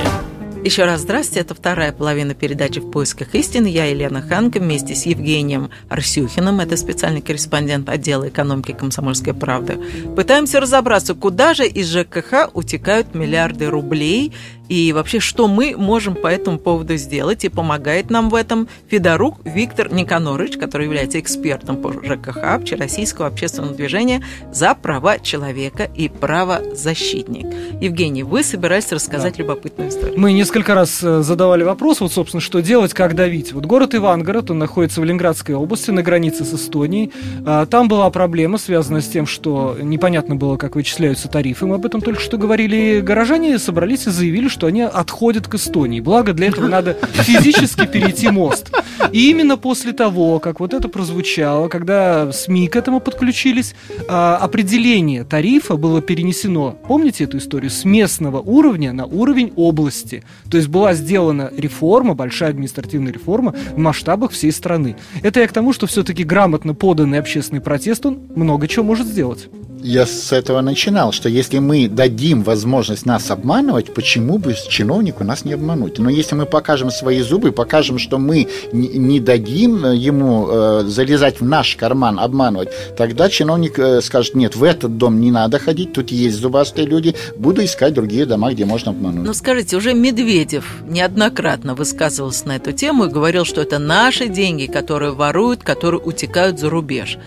Еще 0.63 0.83
раз 0.83 1.01
здрасте, 1.01 1.39
это 1.39 1.55
вторая 1.55 1.93
половина 1.93 2.33
передачи 2.33 2.79
«В 2.79 2.91
поисках 2.91 3.35
истины». 3.35 3.67
Я 3.67 3.85
Елена 3.85 4.21
Ханка 4.21 4.59
вместе 4.59 4.95
с 4.95 5.05
Евгением 5.05 5.69
Арсюхиным, 5.87 6.59
это 6.59 6.75
специальный 6.75 7.21
корреспондент 7.21 7.87
отдела 7.87 8.27
экономики 8.27 8.73
«Комсомольской 8.73 9.33
правды». 9.33 9.79
Пытаемся 10.15 10.59
разобраться, 10.59 11.13
куда 11.13 11.53
же 11.53 11.65
из 11.65 11.89
ЖКХ 11.89 12.49
утекают 12.53 13.15
миллиарды 13.15 13.67
рублей 13.67 14.33
и 14.69 14.91
вообще, 14.93 15.19
что 15.19 15.47
мы 15.47 15.75
можем 15.77 16.15
по 16.15 16.27
этому 16.27 16.59
поводу 16.59 16.95
сделать. 16.97 17.45
И 17.45 17.49
помогает 17.49 18.09
нам 18.09 18.29
в 18.29 18.35
этом 18.35 18.67
Федорук 18.87 19.39
Виктор 19.45 19.91
Никонорович, 19.91 20.57
который 20.57 20.85
является 20.85 21.19
экспертом 21.19 21.77
по 21.77 21.93
ЖКХ 21.93 22.37
Общероссийского 22.37 23.27
общественного 23.27 23.73
движения 23.73 24.23
за 24.51 24.75
права 24.75 25.19
человека 25.19 25.89
и 25.95 26.09
правозащитник. 26.09 27.47
Евгений, 27.81 28.23
вы 28.23 28.43
собираетесь 28.43 28.91
рассказать 28.91 29.37
да. 29.37 29.43
любопытную 29.43 29.89
историю. 29.89 30.19
Мы 30.19 30.33
несколько 30.33 30.75
раз 30.75 31.01
э, 31.03 31.21
задавали 31.21 31.63
вопрос, 31.63 32.01
вот, 32.01 32.11
собственно, 32.11 32.41
что 32.41 32.61
делать, 32.61 32.93
как 32.93 33.15
давить. 33.15 33.53
Вот 33.53 33.65
город 33.65 33.95
Ивангород, 33.95 34.51
он 34.51 34.59
находится 34.59 35.01
в 35.01 35.03
Ленинградской 35.03 35.55
области, 35.55 35.91
на 35.91 36.03
границе 36.03 36.43
с 36.43 36.53
Эстонией. 36.53 37.11
А, 37.45 37.65
там 37.65 37.87
была 37.87 38.09
проблема, 38.09 38.57
связанная 38.57 39.01
с 39.01 39.07
тем, 39.07 39.25
что 39.25 39.77
непонятно 39.81 40.35
было, 40.35 40.57
как 40.57 40.75
вычисляются 40.75 41.27
тарифы. 41.27 41.65
Мы 41.65 41.75
об 41.75 41.85
этом 41.85 42.01
только 42.01 42.21
что 42.21 42.37
говорили. 42.37 43.01
Горожане 43.01 43.57
собрались 43.59 44.07
и 44.07 44.11
заявили, 44.11 44.47
что 44.57 44.65
они 44.65 44.81
отходят 44.81 45.47
к 45.47 45.53
Эстонии. 45.53 45.99
Благо, 45.99 46.33
для 46.33 46.47
этого 46.47 46.67
надо 46.67 46.97
физически 47.13 47.85
перейти 47.85 48.29
мост. 48.31 48.71
И 49.11 49.29
именно 49.29 49.55
после 49.55 49.93
того, 49.93 50.39
как 50.39 50.59
вот 50.59 50.73
это 50.73 50.89
прозвучало, 50.89 51.67
когда 51.67 52.31
СМИ 52.31 52.67
к 52.67 52.75
этому 52.75 52.99
подключились, 52.99 53.75
а, 54.07 54.37
определение 54.37 55.23
тарифа 55.23 55.77
было 55.77 56.01
перенесено, 56.01 56.71
помните 56.87 57.25
эту 57.25 57.37
историю, 57.37 57.69
с 57.69 57.85
местного 57.85 58.39
уровня 58.39 58.93
на 58.93 59.05
уровень 59.05 59.53
области. 59.55 60.23
То 60.49 60.57
есть 60.57 60.69
была 60.69 60.95
сделана 60.95 61.51
реформа, 61.55 62.15
большая 62.15 62.49
административная 62.49 63.13
реформа 63.13 63.53
в 63.75 63.77
масштабах 63.77 64.31
всей 64.31 64.51
страны. 64.51 64.95
Это 65.21 65.39
я 65.39 65.47
к 65.47 65.53
тому, 65.53 65.71
что 65.71 65.85
все-таки 65.85 66.23
грамотно 66.23 66.73
поданный 66.73 67.19
общественный 67.19 67.61
протест, 67.61 68.07
он 68.07 68.21
много 68.35 68.67
чего 68.67 68.83
может 68.83 69.05
сделать 69.05 69.49
я 69.81 70.05
с 70.05 70.31
этого 70.31 70.61
начинал, 70.61 71.11
что 71.11 71.29
если 71.29 71.59
мы 71.59 71.87
дадим 71.87 72.43
возможность 72.43 73.05
нас 73.05 73.29
обманывать, 73.31 73.93
почему 73.93 74.37
бы 74.37 74.55
чиновнику 74.69 75.23
нас 75.23 75.45
не 75.45 75.53
обмануть? 75.53 75.99
Но 75.99 76.09
если 76.09 76.35
мы 76.35 76.45
покажем 76.45 76.91
свои 76.91 77.21
зубы, 77.21 77.51
покажем, 77.51 77.99
что 77.99 78.17
мы 78.17 78.47
не 78.71 79.19
дадим 79.19 79.91
ему 79.91 80.47
э, 80.49 80.83
залезать 80.87 81.41
в 81.41 81.45
наш 81.45 81.75
карман, 81.75 82.19
обманывать, 82.19 82.69
тогда 82.95 83.29
чиновник 83.29 83.77
э, 83.79 84.01
скажет, 84.01 84.35
нет, 84.35 84.55
в 84.55 84.63
этот 84.63 84.97
дом 84.97 85.19
не 85.19 85.31
надо 85.31 85.59
ходить, 85.59 85.93
тут 85.93 86.11
есть 86.11 86.37
зубастые 86.37 86.87
люди, 86.87 87.15
буду 87.35 87.63
искать 87.63 87.93
другие 87.93 88.25
дома, 88.25 88.51
где 88.51 88.65
можно 88.65 88.91
обмануть. 88.91 89.25
Ну 89.25 89.33
скажите, 89.33 89.77
уже 89.77 89.93
Медведев 89.93 90.77
неоднократно 90.87 91.75
высказывался 91.75 92.47
на 92.47 92.55
эту 92.55 92.71
тему 92.71 93.05
и 93.05 93.09
говорил, 93.09 93.45
что 93.45 93.61
это 93.61 93.79
наши 93.79 94.27
деньги, 94.27 94.65
которые 94.65 95.13
воруют, 95.13 95.63
которые 95.63 96.01
утекают 96.01 96.59
за 96.59 96.69
рубеж. 96.69 97.17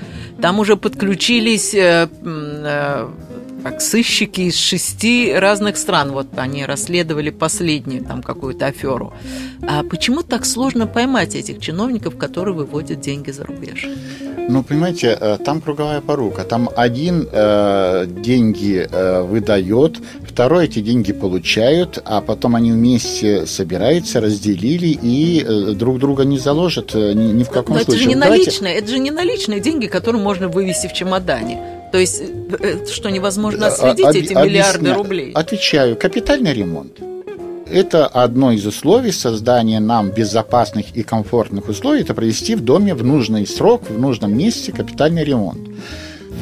Там 0.40 0.58
уже 0.58 0.76
подключились 0.76 1.74
э, 1.74 2.08
как 3.62 3.80
сыщики 3.80 4.42
из 4.42 4.56
шести 4.56 5.32
разных 5.32 5.76
стран. 5.76 6.12
Вот 6.12 6.26
они 6.36 6.64
расследовали 6.64 7.30
последнюю 7.30 8.04
там 8.04 8.22
какую-то 8.22 8.66
аферу. 8.66 9.12
А 9.62 9.82
почему 9.82 10.22
так 10.22 10.46
сложно 10.46 10.86
поймать 10.86 11.34
этих 11.34 11.60
чиновников, 11.60 12.16
которые 12.16 12.54
выводят 12.54 13.00
деньги 13.00 13.30
за 13.30 13.44
рубеж? 13.44 13.86
Ну, 14.48 14.64
понимаете, 14.64 15.16
э, 15.20 15.38
там 15.44 15.60
круговая 15.60 16.00
порука. 16.00 16.42
Там 16.42 16.70
один 16.74 17.28
э, 17.30 18.06
деньги 18.08 18.88
э, 18.90 19.22
выдает, 19.22 19.98
второй 20.26 20.64
эти 20.64 20.80
деньги 20.80 21.12
получают, 21.12 22.02
а 22.04 22.20
потом 22.20 22.56
они 22.56 22.72
вместе 22.72 23.46
собираются, 23.46 24.20
разделили 24.20 24.88
и 24.88 25.44
э, 25.46 25.72
друг 25.74 25.98
друга 26.00 26.24
не 26.24 26.38
заложат 26.38 26.94
э, 26.94 27.12
ни, 27.12 27.32
ни 27.32 27.44
в 27.44 27.50
каком 27.50 27.76
Но 27.76 27.82
случае. 27.82 28.00
Это 28.00 28.02
же 28.02 28.08
не 28.08 28.20
Давайте... 28.20 28.44
наличные, 28.44 28.74
это 28.74 28.88
же 28.88 28.98
не 28.98 29.10
наличные 29.12 29.60
деньги, 29.60 29.86
которые 29.86 30.20
можно 30.20 30.48
вывести 30.48 30.88
в 30.88 30.94
чемодане. 30.94 31.79
То 31.92 31.98
есть, 31.98 32.22
э, 32.22 32.86
что 32.86 33.10
невозможно 33.10 33.66
отследить 33.66 34.06
а, 34.06 34.10
эти 34.10 34.32
миллиарды 34.32 34.78
объясня... 34.78 34.94
рублей? 34.94 35.32
Отвечаю, 35.32 35.96
капитальный 35.96 36.52
ремонт. 36.52 37.00
Это 37.70 38.06
одно 38.06 38.50
из 38.50 38.66
условий 38.66 39.12
создания 39.12 39.78
нам 39.78 40.10
безопасных 40.10 40.96
и 40.96 41.02
комфортных 41.02 41.68
условий, 41.68 42.00
это 42.00 42.14
провести 42.14 42.56
в 42.56 42.62
доме 42.62 42.94
в 42.94 43.04
нужный 43.04 43.46
срок, 43.46 43.88
в 43.88 43.98
нужном 43.98 44.36
месте 44.36 44.72
капитальный 44.72 45.24
ремонт. 45.24 45.68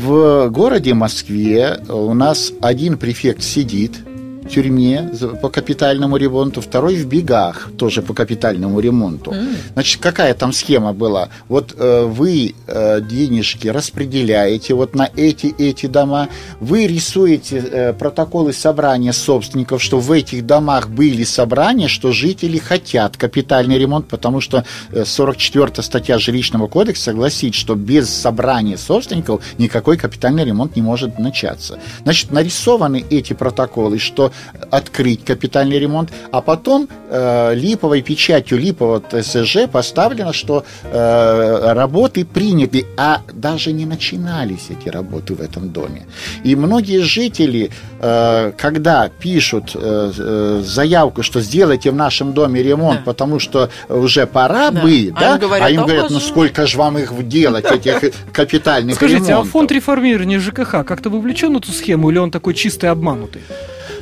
В 0.01 0.49
городе 0.49 0.95
Москве 0.95 1.79
у 1.89 2.15
нас 2.15 2.53
один 2.61 2.97
префект 2.97 3.43
сидит– 3.43 3.93
тюрьме 4.49 5.11
по 5.43 5.49
капитальному 5.49 6.17
ремонту, 6.17 6.61
второй 6.61 6.97
в 6.97 7.07
бегах 7.07 7.71
тоже 7.77 8.03
по 8.03 8.15
капитальному 8.15 8.81
ремонту. 8.81 9.33
Mm. 9.33 9.57
Значит, 9.75 10.01
какая 10.01 10.35
там 10.35 10.53
схема 10.53 10.93
была? 10.93 11.29
Вот 11.49 11.75
э, 11.77 12.05
вы 12.05 12.55
э, 12.67 13.01
денежки 13.01 13.69
распределяете 13.69 14.75
вот 14.75 14.95
на 14.95 15.11
эти 15.17 15.55
эти 15.59 15.87
дома, 15.87 16.29
вы 16.61 16.87
рисуете 16.87 17.59
э, 17.59 17.93
протоколы 17.93 18.53
собрания 18.53 19.13
собственников, 19.13 19.83
что 19.83 20.01
в 20.01 20.11
этих 20.13 20.47
домах 20.47 20.89
были 20.89 21.25
собрания, 21.25 21.89
что 21.89 22.13
жители 22.13 22.59
хотят 22.59 23.17
капитальный 23.17 23.79
ремонт, 23.79 24.09
потому 24.09 24.41
что 24.41 24.65
44 25.05 25.73
э, 25.77 25.83
статья 25.83 26.19
жилищного 26.19 26.67
кодекса 26.67 27.13
гласит, 27.13 27.55
что 27.55 27.75
без 27.75 28.09
собрания 28.09 28.77
собственников 28.77 29.43
никакой 29.59 29.97
капитальный 29.97 30.45
ремонт 30.45 30.77
не 30.77 30.83
может 30.83 31.19
начаться. 31.19 31.79
Значит, 32.05 32.31
нарисованы 32.33 33.05
эти 33.11 33.33
протоколы, 33.33 33.99
что 33.99 34.33
открыть 34.71 35.25
капитальный 35.25 35.79
ремонт, 35.79 36.11
а 36.31 36.41
потом 36.41 36.89
э, 37.11 37.55
липовой 37.55 38.03
печатью 38.03 38.59
липового 38.59 39.01
ТСЖ 39.01 39.69
поставлено, 39.71 40.33
что 40.33 40.65
э, 40.85 41.73
работы 41.73 42.25
приняты, 42.25 42.87
а 42.97 43.23
даже 43.33 43.73
не 43.73 43.87
начинались 43.87 44.71
эти 44.71 44.89
работы 44.89 45.35
в 45.35 45.41
этом 45.41 45.71
доме. 45.71 46.07
И 46.45 46.57
многие 46.57 47.01
жители, 47.03 47.71
э, 48.01 48.53
когда 48.57 49.09
пишут 49.09 49.73
э, 49.75 50.13
э, 50.17 50.63
заявку, 50.65 51.23
что 51.23 51.41
сделайте 51.41 51.91
в 51.91 51.95
нашем 51.95 52.33
доме 52.33 52.63
ремонт, 52.63 53.01
да. 53.01 53.05
потому 53.05 53.39
что 53.39 53.71
уже 53.89 54.27
пора 54.27 54.71
да. 54.71 54.83
бы, 54.83 55.13
а 55.15 55.21
да, 55.21 55.35
им 55.35 55.41
говорят, 55.41 55.67
а 55.67 55.71
им 55.71 55.83
говорят, 55.83 56.11
ну 56.11 56.21
сколько 56.21 56.67
же 56.67 56.79
вам 56.79 56.99
их 56.99 57.29
делать, 57.29 57.65
этих 57.71 58.13
капитальных 58.33 58.97
Скажите, 58.97 59.29
ремонтов? 59.29 59.49
а 59.49 59.51
фонд 59.51 59.73
реформирования 59.73 60.39
ЖКХ 60.39 60.85
как-то 60.87 61.11
вовлечен 61.11 61.55
в 61.55 61.59
эту 61.59 61.73
схему, 61.73 62.11
или 62.11 62.19
он 62.19 62.31
такой 62.31 62.55
чистый 62.55 62.91
обманутый? 62.91 63.43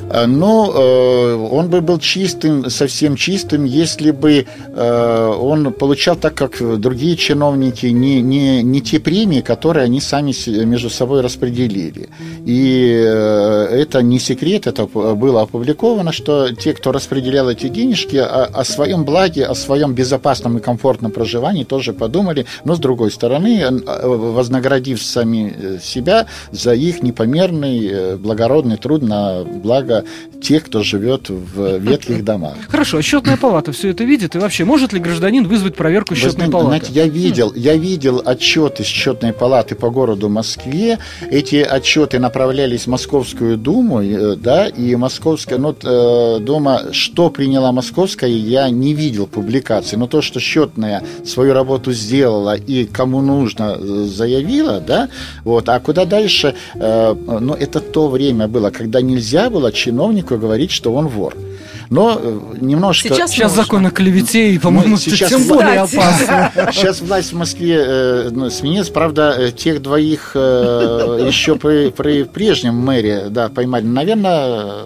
Э, 0.09 0.25
но 0.25 0.71
э, 0.73 1.47
он 1.51 1.69
бы 1.69 1.81
был 1.81 1.99
чистым, 1.99 2.69
совсем 2.69 3.15
чистым, 3.15 3.65
если 3.65 4.11
бы 4.11 4.45
э, 4.45 5.35
он 5.39 5.73
получал 5.73 6.15
так, 6.15 6.35
как 6.35 6.79
другие 6.79 7.15
чиновники, 7.17 7.87
не, 7.87 8.21
не, 8.21 8.63
не 8.63 8.81
те 8.81 8.99
премии, 8.99 9.41
которые 9.41 9.83
они 9.85 10.01
сами 10.01 10.33
между 10.65 10.89
собой 10.89 11.21
распределили. 11.21 12.09
И 12.45 12.89
это 12.89 14.01
не 14.01 14.19
секрет, 14.19 14.67
это 14.67 14.85
было 14.85 15.41
опубликовано, 15.41 16.11
что 16.11 16.53
те, 16.53 16.73
кто 16.73 16.91
распределял 16.91 17.49
эти 17.49 17.67
денежки, 17.67 18.17
о, 18.17 18.45
о 18.45 18.63
своем 18.63 19.03
благе, 19.03 19.45
о 19.45 19.55
своем 19.55 19.93
безопасном 19.93 20.57
и 20.57 20.61
комфортном 20.61 21.11
проживании 21.11 21.63
тоже 21.63 21.93
подумали, 21.93 22.45
но 22.65 22.75
с 22.75 22.79
другой 22.79 23.11
стороны, 23.11 23.65
вознаградив 24.03 25.01
сами 25.01 25.79
себя 25.81 26.27
за 26.51 26.73
их 26.73 27.03
непомерный 27.03 28.17
благородный 28.17 28.77
труд 28.77 29.01
на 29.01 29.43
благо 29.43 29.96
тех, 30.41 30.65
кто 30.65 30.83
живет 30.83 31.29
в 31.29 31.77
ветхих 31.77 32.23
домах. 32.23 32.55
Хорошо, 32.69 32.97
а 32.97 33.01
счетная 33.01 33.37
палата 33.37 33.71
все 33.71 33.89
это 33.89 34.03
видит, 34.03 34.35
и 34.35 34.39
вообще 34.39 34.65
может 34.65 34.93
ли 34.93 34.99
гражданин 34.99 35.47
вызвать 35.47 35.75
проверку 35.75 36.15
счетной 36.15 36.49
палаты? 36.49 36.67
Знаете, 36.67 36.91
я 36.93 37.07
видел, 37.07 37.53
я 37.55 37.75
видел 37.75 38.21
отчеты 38.23 38.83
счетной 38.83 39.33
палаты 39.33 39.75
по 39.75 39.89
городу 39.89 40.29
Москве. 40.29 40.99
Эти 41.29 41.55
отчеты 41.57 42.19
направлялись 42.19 42.83
в 42.83 42.87
Московскую 42.87 43.57
Думу, 43.57 44.01
э, 44.01 44.35
да, 44.35 44.67
и 44.67 44.95
Московская, 44.95 45.57
ну, 45.57 45.75
э, 45.81 46.39
Дума, 46.39 46.83
что 46.91 47.29
приняла 47.29 47.71
Московская, 47.71 48.29
я 48.29 48.69
не 48.69 48.93
видел 48.93 49.27
публикации, 49.27 49.95
но 49.95 50.07
то, 50.07 50.21
что 50.21 50.39
счетная 50.39 51.03
свою 51.25 51.53
работу 51.53 51.91
сделала 51.93 52.55
и 52.55 52.85
кому 52.85 53.21
нужно 53.21 53.77
э, 53.77 54.05
заявила, 54.05 54.79
да, 54.79 55.09
вот, 55.43 55.69
а 55.69 55.79
куда 55.79 56.05
дальше, 56.05 56.55
ну, 56.75 57.53
это 57.53 57.79
то 57.79 58.07
время 58.09 58.47
было, 58.47 58.69
когда 58.69 59.01
нельзя 59.01 59.49
было 59.49 59.71
чиновнику 59.87 60.37
говорить, 60.37 60.71
что 60.71 60.93
он 60.93 61.07
вор. 61.07 61.35
Но 61.89 62.19
э, 62.21 62.39
немножко... 62.59 63.07
Сейчас, 63.07 63.31
сейчас 63.31 63.55
закон 63.55 63.85
о 63.85 63.91
клевете, 63.91 64.51
и, 64.51 64.59
по-моему, 64.59 64.97
сейчас 64.97 65.29
тем 65.29 65.47
более 65.47 65.79
опасно. 65.79 66.51
Сейчас 66.73 66.99
власть 66.99 67.31
в 67.31 67.37
Москве 67.37 67.77
э, 67.79 68.29
ну, 68.29 68.49
сменилась. 68.49 68.89
Правда, 68.89 69.33
э, 69.37 69.51
тех 69.51 69.81
двоих 69.81 70.31
э, 70.35 71.25
еще 71.27 71.55
при, 71.55 71.91
при 71.91 72.23
прежнем 72.23 72.75
мэре 72.75 73.27
да, 73.29 73.47
поймали. 73.47 73.85
Наверное, 73.85 74.83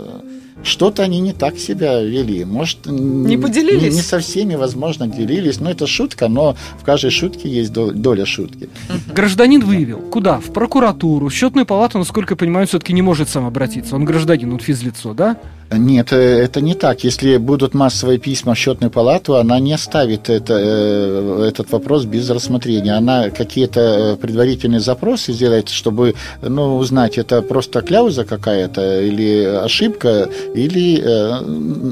что-то 0.63 1.03
они 1.03 1.19
не 1.19 1.33
так 1.33 1.57
себя 1.57 2.01
вели. 2.01 2.45
Может, 2.45 2.85
не 2.85 3.37
поделились? 3.37 3.81
Не, 3.81 3.97
не 3.97 4.01
со 4.01 4.19
всеми, 4.19 4.55
возможно, 4.55 5.07
делились. 5.07 5.59
Но 5.59 5.71
это 5.71 5.87
шутка, 5.87 6.27
но 6.27 6.55
в 6.79 6.83
каждой 6.83 7.11
шутке 7.11 7.49
есть 7.49 7.71
доля 7.73 8.25
шутки. 8.25 8.69
Гражданин 9.13 9.63
выявил. 9.63 9.99
Куда? 9.99 10.39
В 10.39 10.53
прокуратуру. 10.53 11.27
В 11.27 11.33
счетную 11.33 11.65
палату, 11.65 11.97
насколько 11.97 12.33
я 12.33 12.37
понимаю, 12.37 12.67
все-таки 12.67 12.93
не 12.93 13.01
может 13.01 13.29
сам 13.29 13.45
обратиться. 13.45 13.95
Он 13.95 14.05
гражданин, 14.05 14.51
он 14.51 14.59
физлицо, 14.59 15.13
да? 15.13 15.37
Нет, 15.73 16.11
э, 16.11 16.17
это 16.17 16.59
не 16.59 16.73
так. 16.73 17.03
Если 17.05 17.37
будут 17.37 17.73
массовые 17.73 18.19
письма 18.19 18.55
в 18.55 18.57
счетную 18.57 18.91
палату, 18.91 19.37
она 19.37 19.59
не 19.59 19.73
оставит 19.73 20.29
это, 20.29 20.53
э, 20.59 21.45
этот 21.47 21.71
вопрос 21.71 22.03
без 22.03 22.29
рассмотрения. 22.29 22.97
Она 22.97 23.29
какие-то 23.29 23.79
э, 23.79 24.15
предварительные 24.17 24.81
запросы 24.81 25.31
сделает, 25.31 25.69
чтобы 25.69 26.15
ну, 26.41 26.75
узнать, 26.75 27.17
это 27.17 27.41
просто 27.41 27.81
кляуза 27.81 28.25
какая-то 28.25 29.01
или 29.01 29.45
ошибка, 29.45 30.29
или 30.53 31.01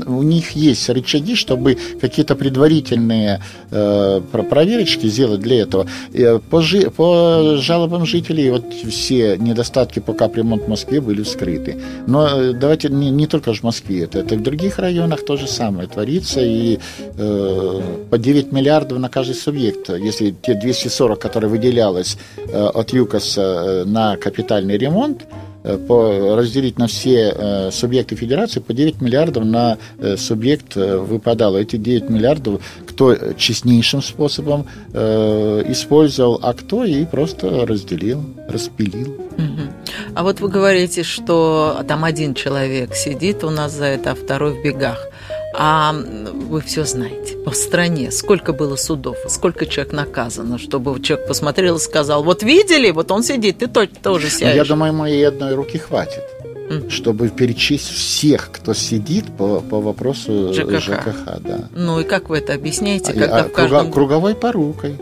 у 0.07 0.23
них 0.23 0.51
есть 0.51 0.89
рычаги, 0.89 1.35
чтобы 1.35 1.77
какие-то 2.01 2.35
предварительные 2.35 3.41
проверочки 3.69 5.07
сделать 5.07 5.41
для 5.41 5.61
этого. 5.61 5.87
По, 6.49 6.61
жи, 6.61 6.89
по 6.89 7.57
жалобам 7.57 8.05
жителей 8.05 8.49
вот 8.49 8.65
все 8.89 9.37
недостатки 9.37 9.99
по 9.99 10.13
капремонт 10.13 10.63
в 10.63 10.67
Москве 10.67 11.01
были 11.01 11.23
вскрыты. 11.23 11.77
Но 12.07 12.53
давайте 12.53 12.89
не, 12.89 13.09
не 13.09 13.27
только 13.27 13.53
в 13.53 13.68
Москве, 13.69 14.03
это, 14.05 14.19
это 14.19 14.35
в 14.35 14.41
других 14.41 14.79
районах 14.79 15.23
то 15.23 15.37
же 15.37 15.47
самое 15.47 15.87
творится, 15.87 16.41
и 16.41 16.79
э, 17.17 17.81
по 18.09 18.17
9 18.17 18.51
миллиардов 18.51 18.97
на 18.97 19.09
каждый 19.09 19.35
субъект, 19.35 19.89
если 19.89 20.31
те 20.31 20.55
240, 20.55 21.19
которые 21.19 21.51
выделялось 21.51 22.17
э, 22.37 22.65
от 22.65 22.93
ЮКОСа 22.93 23.41
э, 23.41 23.83
на 23.85 24.17
капитальный 24.17 24.77
ремонт, 24.77 25.27
э, 25.63 25.77
по, 25.77 26.35
разделить 26.35 26.79
на 26.79 26.87
все 26.87 27.31
э, 27.35 27.71
субъекты 27.71 28.15
федерации, 28.15 28.59
по 28.59 28.73
9 28.73 29.01
миллиардов 29.01 29.45
на 29.45 29.77
э, 29.99 30.17
субъект 30.17 30.75
э, 30.75 30.97
выпадало. 30.97 31.57
Эти 31.57 31.75
9 31.75 32.09
миллиардов 32.09 32.61
кто 32.87 33.15
честнейшим 33.37 34.01
способом 34.01 34.65
э, 34.93 35.63
использовал, 35.69 36.39
а 36.41 36.53
кто 36.53 36.85
и 36.85 37.05
просто 37.05 37.67
разделил, 37.67 38.23
распилил. 38.49 39.15
А 40.15 40.23
вот 40.23 40.39
вы 40.39 40.49
говорите, 40.49 41.03
что 41.03 41.83
там 41.87 42.03
один 42.03 42.33
человек 42.33 42.95
сидит 42.95 43.43
у 43.43 43.49
нас 43.49 43.71
за 43.71 43.85
это, 43.85 44.11
а 44.11 44.15
второй 44.15 44.59
в 44.59 44.63
бегах. 44.63 45.07
А 45.55 45.93
вы 45.93 46.61
все 46.61 46.85
знаете 46.85 47.35
по 47.37 47.51
стране, 47.51 48.11
сколько 48.11 48.53
было 48.53 48.75
судов, 48.75 49.17
сколько 49.27 49.65
человек 49.65 49.93
наказано, 49.93 50.59
чтобы 50.59 51.01
человек 51.01 51.27
посмотрел 51.27 51.77
и 51.77 51.79
сказал, 51.79 52.23
вот 52.23 52.43
видели, 52.43 52.91
вот 52.91 53.11
он 53.11 53.23
сидит, 53.23 53.57
ты 53.57 53.67
тоже 53.67 54.29
сядешь. 54.29 54.55
Я 54.55 54.65
думаю, 54.65 54.93
моей 54.93 55.27
одной 55.27 55.55
руки 55.55 55.77
хватит 55.77 56.23
чтобы 56.89 57.29
перечесть 57.29 57.89
всех, 57.89 58.51
кто 58.51 58.73
сидит 58.73 59.25
по, 59.37 59.59
по 59.59 59.81
вопросу 59.81 60.53
ЖКХ. 60.53 60.79
ЖКХ 60.79 61.39
да. 61.39 61.67
Ну 61.73 61.99
и 61.99 62.03
как 62.03 62.29
вы 62.29 62.37
это 62.37 62.53
объясняете? 62.53 63.11
Когда 63.13 63.39
а, 63.39 63.43
в 63.45 63.51
каждом... 63.51 63.91
Круговой 63.91 64.35
порукой 64.35 64.95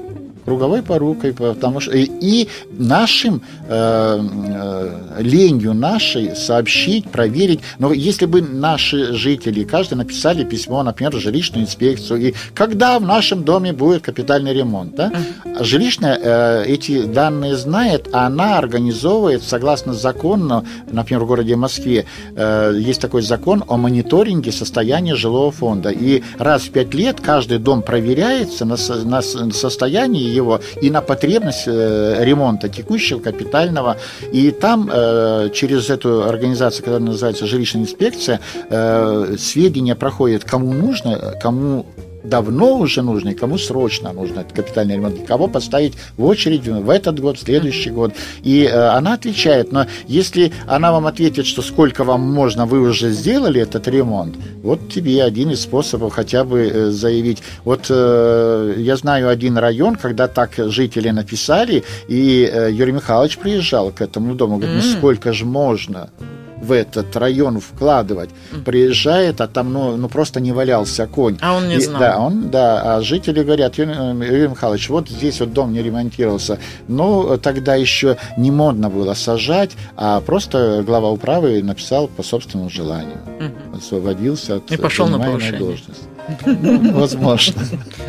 круговой 0.47 0.81
порукой, 0.81 1.33
потому 1.33 1.81
что 1.81 1.91
и, 1.91 2.09
и 2.21 2.47
нашим 2.69 3.41
э, 3.67 4.19
э, 4.47 5.21
ленью 5.21 5.73
нашей 5.73 6.37
сообщить, 6.37 7.09
проверить. 7.09 7.59
Но 7.79 7.91
если 7.91 8.25
бы 8.25 8.41
наши 8.41 9.13
жители, 9.13 9.65
каждый 9.65 9.95
написали 9.95 10.45
письмо, 10.45 10.83
например, 10.83 11.13
в 11.13 11.19
жилищную 11.19 11.65
инспекцию, 11.65 12.29
и 12.29 12.33
когда 12.53 12.97
в 12.97 13.01
нашем 13.01 13.43
доме 13.43 13.73
будет 13.73 14.03
капитальный 14.03 14.53
ремонт, 14.53 14.95
да? 14.95 15.11
жилищная 15.59 16.17
э, 16.17 16.63
эти 16.65 17.03
данные 17.03 17.57
знает, 17.57 18.07
а 18.13 18.27
она 18.27 18.57
организовывает 18.57 19.43
согласно 19.43 19.93
закону, 19.93 20.65
например, 20.89 21.23
в 21.23 21.27
городе 21.27 21.57
Москве 21.57 22.05
э, 22.37 22.73
есть 22.79 23.01
такой 23.01 23.21
закон 23.21 23.65
о 23.67 23.75
мониторинге 23.75 24.53
состояния 24.53 25.15
жилого 25.15 25.51
фонда, 25.51 25.89
и 25.89 26.23
раз 26.37 26.61
в 26.61 26.71
пять 26.71 26.93
лет 26.93 27.19
каждый 27.19 27.57
дом 27.57 27.81
проверяется 27.81 28.63
на, 28.63 28.77
на 29.03 29.21
состояние 29.21 30.36
его 30.37 30.61
и 30.81 30.89
на 30.89 31.01
потребность 31.01 31.67
э, 31.67 32.23
ремонта 32.23 32.69
текущего, 32.69 33.19
капитального. 33.19 33.97
И 34.31 34.51
там 34.51 34.89
э, 34.91 35.49
через 35.53 35.89
эту 35.89 36.23
организацию, 36.23 36.85
которая 36.85 37.07
называется 37.07 37.45
жилищная 37.45 37.83
инспекция, 37.83 38.39
э, 38.69 39.35
сведения 39.37 39.95
проходят, 39.95 40.43
кому 40.43 40.73
нужно, 40.73 41.33
кому 41.41 41.85
давно 42.29 42.77
уже 42.77 43.01
нужно 43.01 43.29
и 43.29 43.33
кому 43.33 43.57
срочно 43.57 44.13
нужно 44.13 44.41
этот 44.41 44.53
капитальный 44.53 44.95
ремонт, 44.95 45.25
кого 45.27 45.47
поставить 45.47 45.93
в 46.17 46.25
очередь 46.25 46.67
в 46.67 46.89
этот 46.89 47.19
год, 47.19 47.37
в 47.37 47.41
следующий 47.41 47.89
год. 47.89 48.13
И 48.43 48.63
э, 48.63 48.89
она 48.89 49.13
отвечает, 49.13 49.71
но 49.71 49.85
если 50.07 50.51
она 50.67 50.91
вам 50.91 51.07
ответит, 51.07 51.45
что 51.45 51.61
сколько 51.61 52.03
вам 52.03 52.21
можно, 52.21 52.65
вы 52.65 52.81
уже 52.81 53.11
сделали 53.11 53.61
этот 53.61 53.87
ремонт, 53.87 54.35
вот 54.63 54.89
тебе 54.89 55.23
один 55.23 55.51
из 55.51 55.61
способов 55.61 56.13
хотя 56.13 56.43
бы 56.43 56.59
э, 56.67 56.91
заявить. 56.91 57.43
Вот 57.63 57.87
э, 57.89 58.75
я 58.77 58.97
знаю 58.97 59.29
один 59.29 59.57
район, 59.57 59.95
когда 59.95 60.27
так 60.27 60.51
жители 60.57 61.09
написали, 61.09 61.83
и 62.07 62.49
э, 62.51 62.69
Юрий 62.71 62.93
Михайлович 62.93 63.37
приезжал 63.37 63.91
к 63.91 64.01
этому 64.01 64.35
дому, 64.35 64.57
говорит, 64.57 64.83
ну 64.83 64.97
сколько 64.97 65.33
же 65.33 65.45
можно? 65.45 66.09
В 66.61 66.71
этот 66.71 67.15
район 67.15 67.59
вкладывать, 67.59 68.29
приезжает, 68.65 69.41
а 69.41 69.47
там 69.47 69.73
ну, 69.73 69.97
ну 69.97 70.09
просто 70.09 70.39
не 70.39 70.51
валялся 70.51 71.07
конь. 71.07 71.37
А 71.41 71.53
он 71.55 71.67
не 71.67 71.75
и, 71.75 71.79
знал. 71.79 71.99
Да, 71.99 72.19
он, 72.19 72.49
да, 72.49 72.95
а 72.95 73.01
жители 73.01 73.43
говорят, 73.43 73.77
Юрий, 73.77 73.93
Юрий 73.93 74.47
Михайлович, 74.47 74.89
вот 74.89 75.09
здесь 75.09 75.39
вот 75.39 75.53
дом 75.53 75.73
не 75.73 75.81
ремонтировался. 75.81 76.59
Ну, 76.87 77.37
тогда 77.37 77.75
еще 77.75 78.17
не 78.37 78.51
модно 78.51 78.89
было 78.89 79.13
сажать, 79.13 79.71
а 79.95 80.21
просто 80.21 80.83
глава 80.85 81.09
управы 81.09 81.61
написал 81.63 82.07
по 82.07 82.23
собственному 82.23 82.69
желанию. 82.69 83.17
Угу. 83.39 83.77
Освободился 83.77 84.55
от 84.57 84.71
и 84.71 84.77
пошел 84.77 85.07
на 85.07 85.19
повышение. 85.19 85.59
должность. 85.59 86.03
Возможно. 86.93 87.61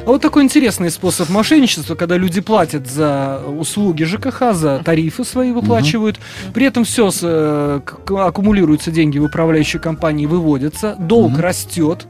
А 0.06 0.10
вот 0.10 0.22
такой 0.22 0.42
интересный 0.42 0.90
способ 0.90 1.28
мошенничества, 1.28 1.94
когда 1.94 2.16
люди 2.16 2.40
платят 2.40 2.88
за 2.88 3.40
услуги 3.46 4.04
ЖКХ, 4.04 4.54
за 4.54 4.80
тарифы 4.84 5.24
свои 5.24 5.52
выплачивают, 5.52 6.18
при 6.54 6.66
этом 6.66 6.84
все 6.84 7.10
э, 7.22 7.80
аккумулируются 8.08 8.90
деньги 8.90 9.18
в 9.18 9.24
управляющей 9.24 9.78
компании, 9.78 10.26
выводятся, 10.26 10.96
долг 10.98 11.38
растет, 11.38 12.06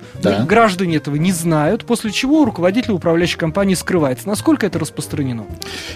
граждане 0.47 0.97
этого 0.97 1.17
не 1.17 1.33
знают, 1.33 1.85
после 1.85 2.11
чего 2.11 2.45
руководитель 2.45 2.93
управляющей 2.93 3.39
компании 3.39 3.75
скрывается. 3.75 4.29
Насколько 4.29 4.67
это 4.67 4.79
распространено? 4.79 5.45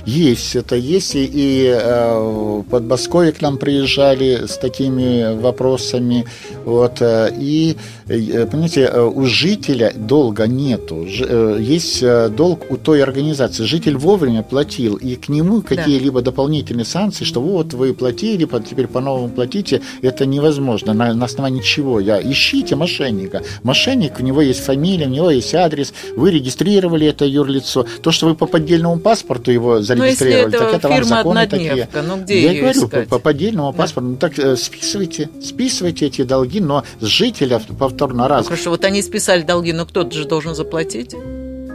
Есть, 0.05 0.57
это 0.57 0.77
есть, 0.77 1.15
и, 1.15 1.25
и 1.25 1.67
э, 1.67 2.19
в 2.19 2.63
Подмосковье 2.65 3.33
к 3.33 3.41
нам 3.41 3.59
приезжали 3.59 4.47
с 4.47 4.59
такими 4.59 5.41
вопросами, 5.41 6.27
вот, 6.65 7.01
э, 7.01 7.31
и, 7.39 7.77
понимаете, 8.07 8.91
у 8.91 9.25
жителя 9.25 9.93
долга 10.07 10.47
нету. 10.47 11.07
Э, 11.07 11.59
есть 11.61 12.03
э, 12.03 12.29
долг 12.29 12.71
у 12.71 12.77
той 12.77 13.03
организации. 13.03 13.65
Житель 13.65 13.97
вовремя 13.97 14.43
платил, 14.43 14.97
и 14.97 15.17
к 15.17 15.29
нему 15.29 15.63
какие-либо 15.63 16.21
да. 16.21 16.27
дополнительные 16.27 16.85
санкции, 16.85 17.25
что 17.25 17.41
вот 17.41 17.75
вы 17.75 17.95
платили, 17.95 18.49
теперь 18.69 18.87
по-новому 18.87 19.29
платите, 19.29 19.81
это 20.03 20.27
невозможно. 20.27 20.93
На, 20.93 21.15
на 21.15 21.25
основании 21.25 21.63
чего? 21.63 22.01
Я 22.01 22.21
ищите 22.21 22.77
мошенника. 22.77 23.43
Мошенник, 23.63 24.21
у 24.21 24.23
него 24.23 24.43
есть 24.43 24.61
фамилия, 24.61 25.07
у 25.07 25.11
него 25.11 25.31
есть 25.31 25.55
адрес, 25.55 25.93
вы 26.17 26.31
регистрировали 26.31 27.07
это 27.07 27.25
юрлицо. 27.25 27.87
То, 28.03 28.11
что 28.11 28.27
вы 28.27 28.35
по 28.35 28.47
поддельному 28.47 28.99
паспорту 28.99 29.51
его 29.51 29.77
ну, 29.77 29.83
зарегистрировали, 29.83 30.53
так 30.53 30.75
это 30.75 30.89
вам 30.89 31.05
законы 31.05 31.47
такие. 31.47 31.89
Ну, 32.07 32.23
где 32.23 32.53
Я 32.53 32.61
говорю, 32.61 32.89
по, 32.89 33.03
по 33.03 33.19
поддельному 33.19 33.73
да. 33.73 33.79
паспорту, 33.79 34.09
ну 34.11 34.17
так 34.17 34.39
э, 34.39 34.57
списывайте, 34.57 35.31
списывайте 35.43 36.07
эти 36.07 36.23
долги, 36.23 36.61
но 36.61 36.85
с 37.01 37.07
жителя 37.07 37.61
повторно 37.79 38.29
раз. 38.29 38.45
Ну, 38.45 38.51
хорошо, 38.51 38.71
вот 38.71 38.85
они 38.85 39.03
списали 39.03 39.43
долги, 39.43 39.73
но 39.73 39.85
кто-то 39.93 40.11
же 40.13 40.25
должен 40.25 40.55
заплатить. 40.55 41.15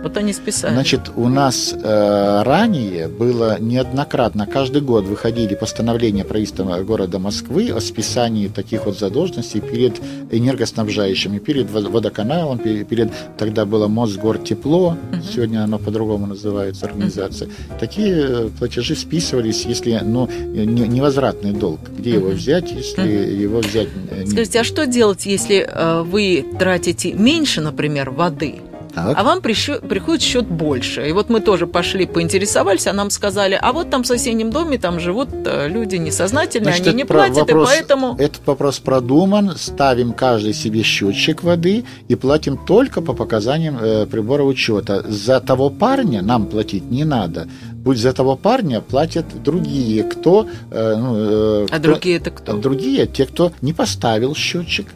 Вот 0.03 0.17
они 0.17 0.33
списали. 0.33 0.73
Значит, 0.73 1.11
у 1.15 1.27
нас 1.27 1.73
э, 1.73 2.41
ранее 2.43 3.07
было 3.07 3.59
неоднократно, 3.59 4.45
каждый 4.45 4.81
год 4.81 5.05
выходили 5.05 5.55
постановления 5.55 6.23
правительства 6.23 6.81
города 6.83 7.19
Москвы 7.19 7.71
о 7.75 7.79
списании 7.79 8.47
таких 8.47 8.85
вот 8.85 8.97
задолженностей 8.97 9.61
перед 9.61 9.99
энергоснабжающими, 10.31 11.39
перед 11.39 11.69
водоканалом, 11.71 12.59
перед, 12.59 12.87
перед 12.87 13.11
тогда 13.37 13.65
было 13.65 13.87
Мосгортепло, 13.87 14.97
угу. 15.11 15.21
сегодня 15.33 15.63
оно 15.63 15.79
по-другому 15.79 16.27
называется, 16.27 16.85
организация. 16.85 17.47
Угу. 17.47 17.79
Такие 17.79 18.15
э, 18.15 18.49
платежи 18.57 18.95
списывались, 18.95 19.65
если 19.65 19.99
ну, 20.03 20.29
не, 20.53 20.87
невозвратный 20.87 21.53
долг. 21.53 21.79
Где 21.97 22.17
угу. 22.17 22.27
его 22.27 22.29
взять, 22.29 22.71
если 22.71 23.01
угу. 23.01 23.41
его 23.41 23.59
взять... 23.59 23.87
Э. 24.11 24.25
Скажите, 24.25 24.59
а 24.59 24.63
что 24.63 24.85
делать, 24.85 25.25
если 25.25 25.67
э, 25.67 26.01
вы 26.03 26.45
тратите 26.59 27.13
меньше, 27.13 27.61
например, 27.61 28.11
воды, 28.11 28.55
так. 28.97 29.17
А 29.17 29.23
вам 29.23 29.41
прищу, 29.41 29.79
приходит 29.79 30.23
счет 30.23 30.47
больше. 30.47 31.07
И 31.07 31.11
вот 31.11 31.29
мы 31.29 31.39
тоже 31.39 31.67
пошли, 31.67 32.05
поинтересовались, 32.07 32.87
а 32.87 32.93
нам 32.93 33.09
сказали, 33.09 33.57
а 33.61 33.71
вот 33.71 33.89
там 33.89 34.03
в 34.03 34.07
соседнем 34.07 34.49
доме 34.49 34.79
там 34.79 34.99
живут 34.99 35.29
э, 35.45 35.67
люди 35.67 35.97
несознательные, 35.97 36.73
Значит, 36.73 36.87
они 36.87 36.97
не 36.97 37.05
платят, 37.05 37.37
вопрос, 37.37 37.69
и 37.69 37.73
поэтому... 37.73 38.15
Этот 38.17 38.47
вопрос 38.47 38.79
продуман, 38.79 39.55
ставим 39.55 40.13
каждый 40.13 40.53
себе 40.53 40.81
счетчик 40.81 41.43
воды 41.43 41.85
и 42.07 42.15
платим 42.15 42.57
только 42.57 43.01
по 43.01 43.13
показаниям 43.13 43.77
э, 43.79 44.05
прибора 44.07 44.43
учета. 44.43 45.03
За 45.07 45.39
того 45.39 45.69
парня 45.69 46.21
нам 46.23 46.47
платить 46.47 46.89
не 46.89 47.05
надо. 47.05 47.47
Пусть 47.85 48.01
за 48.01 48.13
того 48.13 48.35
парня 48.35 48.81
платят 48.81 49.25
другие, 49.43 50.03
кто... 50.03 50.47
Э, 50.71 50.95
ну, 50.97 51.15
э, 51.15 51.65
а 51.69 51.77
кто, 51.77 51.91
другие 51.91 52.17
это 52.17 52.31
кто? 52.31 52.57
Другие, 52.57 53.05
те, 53.05 53.25
кто 53.25 53.51
не 53.61 53.73
поставил 53.73 54.33
счетчик. 54.35 54.87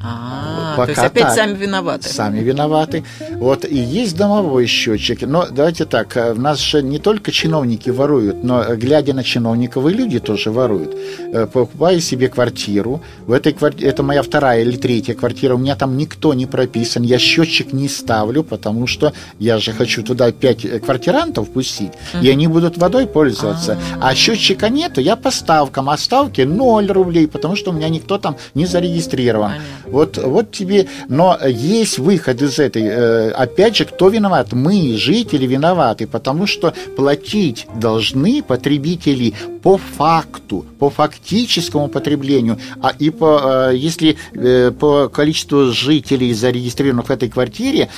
А, 0.00 0.76
то 0.76 0.90
есть 0.90 0.98
опять 0.98 1.24
так. 1.24 1.34
сами 1.34 1.56
виноваты. 1.56 2.08
Сами 2.08 2.40
виноваты. 2.40 3.04
Вот 3.38 3.64
и 3.64 3.76
есть 3.76 4.16
домовой 4.16 4.66
счетчик. 4.66 5.22
Но 5.22 5.46
давайте 5.50 5.86
так, 5.86 6.16
э, 6.16 6.32
в 6.32 6.38
нас 6.38 6.60
же 6.60 6.82
не 6.82 6.98
только 6.98 7.32
чиновники 7.32 7.90
воруют, 7.90 8.44
но 8.44 8.62
э, 8.62 8.76
глядя 8.76 9.12
на 9.12 9.24
чиновников 9.24 9.86
и 9.86 9.90
люди 9.90 10.20
тоже 10.20 10.50
воруют. 10.50 10.96
Э, 11.32 11.46
покупаю 11.46 12.00
себе 12.00 12.28
квартиру. 12.28 13.02
В 13.26 13.32
этой 13.32 13.52
квартире, 13.52 13.90
это 13.90 14.02
моя 14.02 14.22
вторая 14.22 14.62
или 14.62 14.76
третья 14.76 15.14
квартира, 15.14 15.54
у 15.54 15.58
меня 15.58 15.74
там 15.74 15.96
никто 15.96 16.32
не 16.34 16.46
прописан. 16.46 17.02
Я 17.02 17.18
счетчик 17.18 17.72
не 17.72 17.88
ставлю, 17.88 18.44
потому 18.44 18.86
что 18.86 19.12
я 19.40 19.58
же 19.58 19.72
хочу 19.72 20.04
туда 20.04 20.30
пять 20.30 20.80
квартирантов 20.80 21.50
пустить, 21.50 21.92
и 22.22 22.30
они 22.30 22.46
будут 22.46 22.78
водой 22.78 23.06
пользоваться. 23.06 23.72
Uh-huh. 23.72 23.98
А 24.00 24.14
счетчика 24.14 24.68
нету, 24.68 25.00
я 25.00 25.16
по 25.16 25.30
ставкам, 25.30 25.90
а 25.90 25.96
ставки 25.96 26.42
0 26.42 26.86
рублей, 26.92 27.26
потому 27.26 27.56
что 27.56 27.70
у 27.70 27.74
меня 27.74 27.88
никто 27.88 28.18
там 28.18 28.36
не 28.54 28.66
зарегистрирован. 28.66 29.52
Вот, 29.90 30.18
вот 30.18 30.52
тебе... 30.52 30.86
Но 31.08 31.38
есть 31.46 31.98
выход 31.98 32.42
из 32.42 32.58
этой... 32.58 32.82
Э, 32.82 33.30
опять 33.30 33.76
же, 33.76 33.84
кто 33.84 34.08
виноват? 34.08 34.52
Мы, 34.52 34.96
жители, 34.96 35.46
виноваты, 35.46 36.06
потому 36.06 36.46
что 36.46 36.74
платить 36.96 37.66
должны 37.74 38.42
потребители 38.42 39.34
по 39.62 39.78
факту, 39.78 40.64
по 40.78 40.90
фактическому 40.90 41.88
потреблению. 41.88 42.58
А 42.80 42.92
и 42.98 43.10
по, 43.10 43.70
э, 43.70 43.76
если 43.76 44.16
э, 44.34 44.70
по 44.70 45.08
количеству 45.08 45.72
жителей, 45.72 46.32
зарегистрированных 46.32 47.08
в 47.08 47.10
этой 47.10 47.28
квартире, 47.28 47.88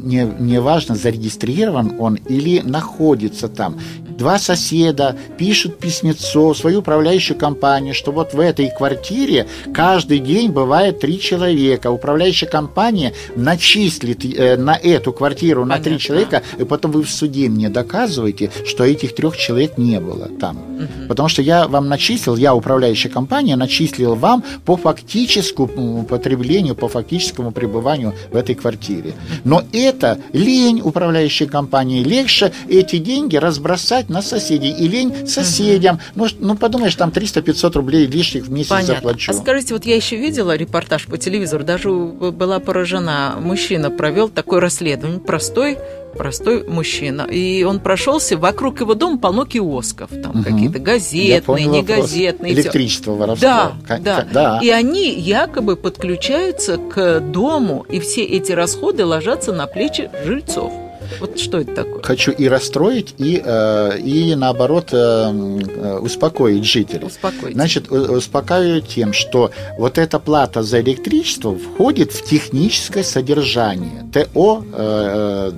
не, 0.00 0.24
не 0.38 0.60
важно, 0.60 0.94
зарегистрирован 0.94 1.96
он 1.98 2.14
или 2.14 2.60
находится 2.60 3.48
там 3.48 3.76
два 4.16 4.38
соседа 4.38 5.16
пишут 5.36 5.78
письмецо 5.78 6.54
свою 6.54 6.80
управляющую 6.80 7.36
компанию, 7.36 7.94
что 7.94 8.12
вот 8.12 8.34
в 8.34 8.40
этой 8.40 8.70
квартире 8.70 9.46
каждый 9.72 10.18
день 10.18 10.50
бывает 10.50 11.00
три 11.00 11.20
человека. 11.20 11.90
Управляющая 11.90 12.48
компания 12.48 13.12
начислит 13.36 14.24
э, 14.24 14.56
на 14.56 14.76
эту 14.76 15.12
квартиру 15.12 15.64
на 15.64 15.78
три 15.78 15.98
человека, 15.98 16.42
и 16.58 16.64
потом 16.64 16.92
вы 16.92 17.02
в 17.02 17.10
суде 17.10 17.48
мне 17.48 17.68
доказываете, 17.68 18.50
что 18.66 18.84
этих 18.84 19.14
трех 19.14 19.36
человек 19.36 19.78
не 19.78 20.00
было 20.00 20.28
там. 20.40 20.73
Угу. 20.74 21.08
Потому 21.08 21.28
что 21.28 21.42
я 21.42 21.66
вам 21.68 21.88
начислил, 21.88 22.36
я 22.36 22.54
управляющая 22.54 23.10
компания, 23.10 23.56
начислил 23.56 24.14
вам 24.14 24.44
по 24.64 24.76
фактическому 24.76 26.04
потреблению, 26.04 26.74
по 26.74 26.88
фактическому 26.88 27.52
пребыванию 27.52 28.14
в 28.32 28.36
этой 28.36 28.54
квартире. 28.54 29.14
Но 29.44 29.62
это 29.72 30.18
лень 30.32 30.80
управляющей 30.82 31.46
компании. 31.46 32.02
Легче 32.02 32.52
эти 32.68 32.98
деньги 32.98 33.36
разбросать 33.36 34.08
на 34.08 34.22
соседей. 34.22 34.70
И 34.70 34.88
лень 34.88 35.26
соседям. 35.26 35.96
Угу. 35.96 36.02
Ну, 36.14 36.26
ну, 36.40 36.56
подумаешь, 36.56 36.94
там 36.94 37.10
300-500 37.10 37.72
рублей 37.72 38.06
лишних 38.06 38.46
в 38.46 38.50
месяц 38.50 38.70
Понятно. 38.70 38.94
заплачу. 38.96 39.32
А 39.32 39.34
скажите, 39.34 39.74
вот 39.74 39.84
я 39.84 39.96
еще 39.96 40.16
видела 40.16 40.56
репортаж 40.56 41.06
по 41.06 41.18
телевизору, 41.18 41.64
даже 41.64 41.90
была 41.90 42.60
поражена. 42.60 43.36
Мужчина 43.40 43.90
провел 43.90 44.28
такое 44.28 44.60
расследование, 44.60 45.20
простой 45.20 45.78
простой 46.14 46.66
мужчина. 46.66 47.22
И 47.22 47.62
он 47.64 47.80
прошелся, 47.80 48.36
вокруг 48.36 48.80
его 48.80 48.94
дома 48.94 49.18
полно 49.18 49.44
киосков. 49.44 50.10
Там 50.10 50.40
угу. 50.40 50.44
какие-то 50.44 50.78
газетные, 50.78 51.66
негазетные. 51.66 52.52
Электричество, 52.52 53.12
воровство. 53.12 53.72
Да, 53.88 53.98
да. 53.98 54.26
да. 54.32 54.60
И 54.62 54.70
они 54.70 55.12
якобы 55.12 55.76
подключаются 55.76 56.76
к 56.76 57.20
дому, 57.20 57.84
и 57.88 58.00
все 58.00 58.22
эти 58.24 58.52
расходы 58.52 59.04
ложатся 59.04 59.52
на 59.52 59.66
плечи 59.66 60.10
жильцов. 60.24 60.72
Вот 61.20 61.38
что 61.38 61.58
это 61.58 61.74
такое? 61.74 62.02
Хочу 62.02 62.32
и 62.32 62.48
расстроить, 62.48 63.14
и, 63.18 63.40
э, 63.44 63.98
и 63.98 64.34
наоборот 64.34 64.90
э, 64.92 64.96
э, 64.96 65.98
успокоить 65.98 66.64
жителей. 66.64 67.06
Успокоить. 67.06 67.54
Значит, 67.54 67.90
успокаиваю 67.90 68.80
тем, 68.82 69.12
что 69.12 69.50
вот 69.78 69.98
эта 69.98 70.18
плата 70.18 70.62
за 70.62 70.80
электричество 70.80 71.56
входит 71.56 72.12
в 72.12 72.24
техническое 72.24 73.04
содержание 73.04 74.04
ТО 74.12 74.64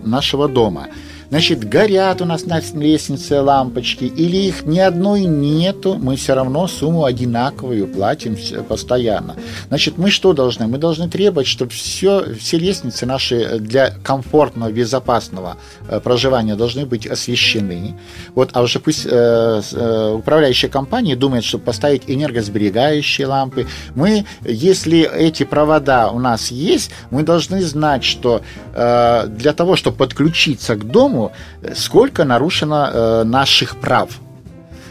нашего 0.05 0.49
дома. 0.49 0.89
Значит, 1.29 1.69
горят 1.69 2.21
у 2.21 2.25
нас 2.25 2.45
на 2.45 2.61
лестнице 2.75 3.41
лампочки, 3.41 4.05
или 4.05 4.37
их 4.37 4.65
ни 4.65 4.79
одной 4.79 5.23
нету, 5.23 5.97
мы 6.01 6.17
все 6.17 6.35
равно 6.35 6.67
сумму 6.69 7.05
одинаковую 7.05 7.89
платим 7.89 8.37
постоянно. 8.69 9.37
Значит, 9.69 9.99
мы 9.99 10.11
что 10.11 10.33
должны? 10.33 10.67
Мы 10.67 10.79
должны 10.79 11.09
требовать, 11.09 11.47
чтобы 11.47 11.73
все, 11.73 12.35
все 12.39 12.59
лестницы 12.59 13.07
наши 13.07 13.59
для 13.59 13.91
комфортного, 14.03 14.71
безопасного 14.71 15.57
э, 15.89 16.01
проживания 16.01 16.55
должны 16.55 16.87
быть 16.87 17.07
освещены. 17.07 17.95
Вот, 18.35 18.51
а 18.53 18.63
уже 18.63 18.79
пусть 18.79 19.07
э, 19.07 19.63
э, 19.73 20.13
управляющая 20.15 20.69
компания 20.69 21.17
думает, 21.17 21.45
чтобы 21.45 21.65
поставить 21.65 22.03
энергосберегающие 22.07 23.27
лампы. 23.27 23.67
Мы, 23.95 24.25
если 24.45 25.01
эти 25.01 25.45
провода 25.45 26.11
у 26.11 26.19
нас 26.19 26.51
есть, 26.51 26.91
мы 27.11 27.23
должны 27.23 27.63
знать, 27.63 28.05
что 28.05 28.43
э, 28.75 29.27
для 29.29 29.53
того, 29.53 29.77
чтобы 29.77 29.97
подключиться 29.97 30.77
к 30.77 30.85
дому, 30.85 31.16
тему, 31.17 31.33
сколько 31.75 32.25
нарушено 32.25 32.89
э, 32.93 33.25
наших 33.25 33.77
прав. 33.77 34.11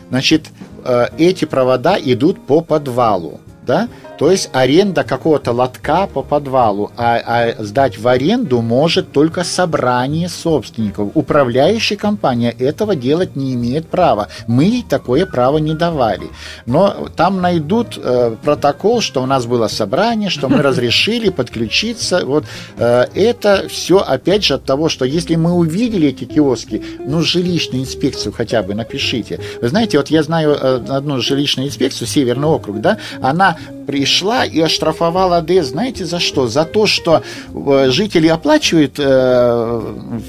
Значит, 0.10 0.50
э, 0.84 1.08
эти 1.18 1.46
провода 1.46 1.98
идут 2.00 2.46
по 2.46 2.62
подвалу, 2.62 3.40
да? 3.66 3.88
То 4.17 4.32
есть 4.32 4.49
аренда 4.54 5.04
какого-то 5.04 5.51
лотка 5.51 6.08
по 6.08 6.21
подвалу, 6.21 6.91
а, 6.97 7.21
а 7.25 7.63
сдать 7.63 7.97
в 7.97 8.08
аренду 8.08 8.62
может 8.62 9.12
только 9.12 9.43
собрание 9.43 10.30
собственников. 10.30 11.10
Управляющая 11.13 11.97
компания 11.97 12.51
этого 12.51 12.95
делать 12.95 13.36
не 13.36 13.54
имеет 13.54 13.88
права. 13.88 14.30
Мы 14.47 14.84
такое 14.88 15.25
право 15.25 15.58
не 15.58 15.73
давали. 15.73 16.28
Но 16.65 17.10
там 17.15 17.41
найдут 17.41 17.99
э, 18.01 18.36
протокол, 18.43 19.01
что 19.01 19.21
у 19.21 19.25
нас 19.25 19.45
было 19.45 19.67
собрание, 19.67 20.30
что 20.30 20.49
мы 20.49 20.62
разрешили 20.62 21.30
подключиться. 21.30 22.25
Вот 22.25 22.45
э, 22.78 23.06
это 23.13 23.67
все 23.69 23.97
опять 23.99 24.45
же 24.45 24.56
от 24.56 24.63
того, 24.63 24.89
что 24.89 25.06
если 25.06 25.36
мы 25.36 25.54
увидели 25.54 26.10
эти 26.10 26.23
киоски, 26.25 26.82
ну 26.99 27.21
жилищную 27.21 27.84
инспекцию 27.84 28.34
хотя 28.34 28.63
бы 28.63 28.73
напишите. 28.73 29.39
Вы 29.62 29.67
знаете, 29.67 29.97
вот 29.97 30.08
я 30.08 30.23
знаю 30.23 30.51
э, 30.51 30.86
одну 30.89 31.19
жилищную 31.21 31.67
инспекцию, 31.67 32.08
Северный 32.08 32.47
округ, 32.47 32.82
да, 32.82 32.97
она 33.21 33.58
пришла 33.86 34.45
и 34.45 34.60
оштрафовала 34.60 35.38
АДС, 35.38 35.67
знаете, 35.67 36.06
за 36.06 36.19
что? 36.19 36.48
За 36.48 36.65
то, 36.65 36.86
что 36.88 37.21
э, 37.54 37.89
жители 37.89 38.28
оплачивают 38.28 38.95
э, 38.98 39.82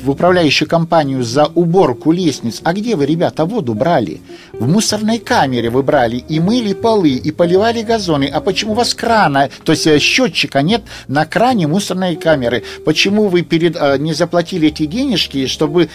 в 0.04 0.10
управляющую 0.10 0.68
компанию 0.68 1.22
за 1.22 1.46
уборку 1.46 2.12
лестниц. 2.12 2.60
А 2.64 2.72
где 2.72 2.96
вы, 2.96 3.06
ребята, 3.06 3.44
воду 3.44 3.74
брали? 3.74 4.20
В 4.52 4.68
мусорной 4.68 5.18
камере 5.18 5.70
вы 5.70 5.82
брали 5.82 6.16
и 6.16 6.40
мыли 6.40 6.72
полы, 6.72 7.10
и 7.10 7.30
поливали 7.30 7.82
газоны. 7.82 8.24
А 8.24 8.40
почему 8.40 8.72
у 8.72 8.74
вас 8.74 8.94
крана, 8.94 9.50
то 9.64 9.72
есть 9.72 9.86
э, 9.86 9.98
счетчика 9.98 10.62
нет 10.62 10.82
на 11.08 11.24
кране 11.24 11.66
мусорной 11.66 12.16
камеры? 12.16 12.62
Почему 12.84 13.28
вы 13.28 13.42
перед, 13.42 13.76
не 14.00 14.12
заплатили 14.12 14.68
эти 14.68 14.86
денежки, 14.86 15.46
чтобы, 15.46 15.88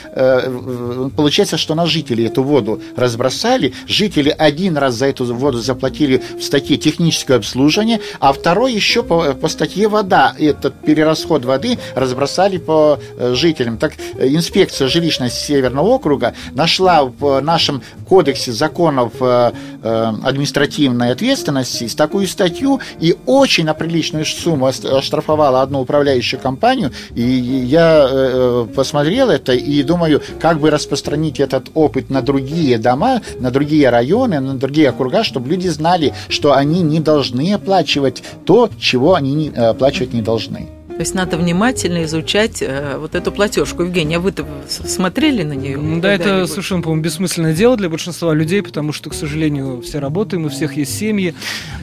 получается, 1.15 1.57
что 1.57 1.75
на 1.75 1.85
жителей 1.85 2.25
эту 2.25 2.43
воду 2.43 2.81
разбросали? 2.95 3.73
Жители 3.87 4.33
один 4.37 4.77
раз 4.77 4.95
за 4.95 5.07
эту 5.07 5.25
воду 5.33 5.59
заплатили 5.59 6.21
в 6.39 6.43
статье 6.43 6.77
техническое 6.77 7.35
обслуживание, 7.35 7.50
обслуживания, 7.51 7.99
а 8.19 8.31
второй 8.31 8.73
еще 8.73 9.03
по, 9.03 9.33
по 9.33 9.47
статье 9.49 9.87
вода. 9.87 10.33
Этот 10.39 10.73
перерасход 10.81 11.43
воды 11.43 11.77
разбросали 11.95 12.57
по 12.57 12.97
э, 13.17 13.33
жителям. 13.35 13.77
Так 13.77 13.93
э, 14.15 14.27
инспекция 14.29 14.87
жилищной 14.87 15.29
Северного 15.29 15.87
округа 15.87 16.33
нашла 16.53 17.03
в 17.03 17.41
нашем 17.41 17.81
кодексе 18.07 18.53
законов 18.53 19.13
э, 19.19 19.51
административной 19.83 21.11
ответственности 21.11 21.87
такую 21.95 22.27
статью 22.27 22.79
и 22.99 23.15
очень 23.25 23.65
на 23.65 23.73
приличную 23.73 24.25
сумму 24.25 24.67
оштрафовала 24.67 25.61
одну 25.61 25.81
управляющую 25.81 26.39
компанию. 26.39 26.91
И 27.15 27.21
я 27.21 28.65
посмотрел 28.75 29.29
это 29.29 29.53
и 29.53 29.83
думаю, 29.83 30.21
как 30.39 30.59
бы 30.59 30.69
распространить 30.69 31.39
этот 31.39 31.69
опыт 31.73 32.09
на 32.09 32.21
другие 32.21 32.77
дома, 32.77 33.21
на 33.39 33.51
другие 33.51 33.89
районы, 33.89 34.39
на 34.39 34.55
другие 34.55 34.89
округа, 34.89 35.23
чтобы 35.23 35.49
люди 35.49 35.67
знали, 35.67 36.13
что 36.29 36.53
они 36.53 36.81
не 36.81 36.99
должны 36.99 37.40
должны 37.41 37.53
оплачивать 37.53 38.23
то, 38.45 38.69
чего 38.79 39.15
они 39.15 39.33
не, 39.33 39.49
э, 39.49 39.69
оплачивать 39.69 40.13
не 40.13 40.21
должны. 40.21 40.67
То 40.87 41.03
есть 41.03 41.15
надо 41.15 41.37
внимательно 41.37 42.03
изучать 42.03 42.61
э, 42.61 42.97
вот 42.99 43.15
эту 43.15 43.31
платежку. 43.31 43.83
Евгения, 43.83 44.17
а 44.17 44.19
вы-то 44.19 44.45
смотрели 44.67 45.41
на 45.43 45.53
нее? 45.53 45.79
Да, 45.99 46.13
это 46.13 46.45
совершенно, 46.45 46.83
по-моему, 46.83 47.03
бессмысленное 47.03 47.55
дело 47.55 47.75
для 47.75 47.89
большинства 47.89 48.33
людей, 48.33 48.61
потому 48.61 48.93
что, 48.93 49.09
к 49.09 49.13
сожалению, 49.13 49.81
все 49.81 49.99
работаем, 49.99 50.45
у 50.45 50.49
всех 50.49 50.77
есть 50.77 50.95
семьи. 50.95 51.33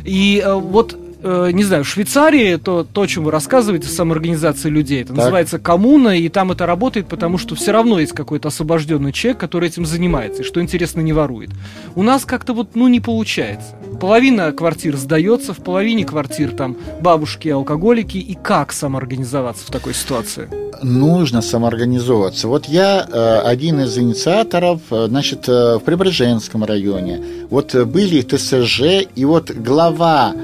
И 0.04 0.42
э, 0.44 0.54
вот 0.54 0.96
э, 1.22 1.50
не 1.52 1.64
знаю, 1.64 1.84
в 1.84 1.88
Швейцарии, 1.88 2.56
то, 2.56 2.84
то, 2.84 3.02
о 3.02 3.06
чем 3.06 3.24
вы 3.24 3.30
рассказываете, 3.30 3.88
самоорганизация 3.88 4.70
людей, 4.70 5.02
это 5.02 5.08
так. 5.08 5.18
называется 5.18 5.58
коммуна, 5.58 6.18
и 6.18 6.28
там 6.28 6.52
это 6.52 6.66
работает, 6.66 7.08
потому 7.08 7.38
что 7.38 7.54
все 7.54 7.72
равно 7.72 7.98
есть 7.98 8.12
какой-то 8.12 8.48
освобожденный 8.48 9.12
человек, 9.12 9.40
который 9.40 9.68
этим 9.68 9.86
занимается, 9.86 10.42
и 10.42 10.44
что 10.44 10.60
интересно, 10.60 11.00
не 11.00 11.12
ворует. 11.12 11.50
У 11.94 12.02
нас 12.02 12.24
как-то 12.24 12.52
вот, 12.52 12.74
ну, 12.74 12.88
не 12.88 13.00
получается. 13.00 13.74
Половина 14.00 14.52
квартир 14.52 14.96
сдается, 14.96 15.52
в 15.52 15.58
половине 15.58 16.04
квартир 16.04 16.52
там 16.52 16.76
бабушки, 17.00 17.48
алкоголики, 17.48 18.18
и 18.18 18.34
как 18.34 18.72
самоорганизоваться 18.72 19.66
в 19.66 19.70
такой 19.70 19.94
ситуации? 19.94 20.48
Нужно 20.82 21.42
самоорганизовываться. 21.42 22.46
Вот 22.46 22.66
я 22.66 23.06
э, 23.10 23.40
один 23.40 23.80
из 23.80 23.98
инициаторов, 23.98 24.80
э, 24.90 25.06
значит, 25.08 25.48
э, 25.48 25.78
в 25.78 25.80
Преображенском 25.80 26.64
районе. 26.64 27.20
Вот 27.50 27.74
были 27.74 28.20
ТСЖ, 28.22 29.08
и 29.14 29.24
вот 29.24 29.50
глава 29.50 30.34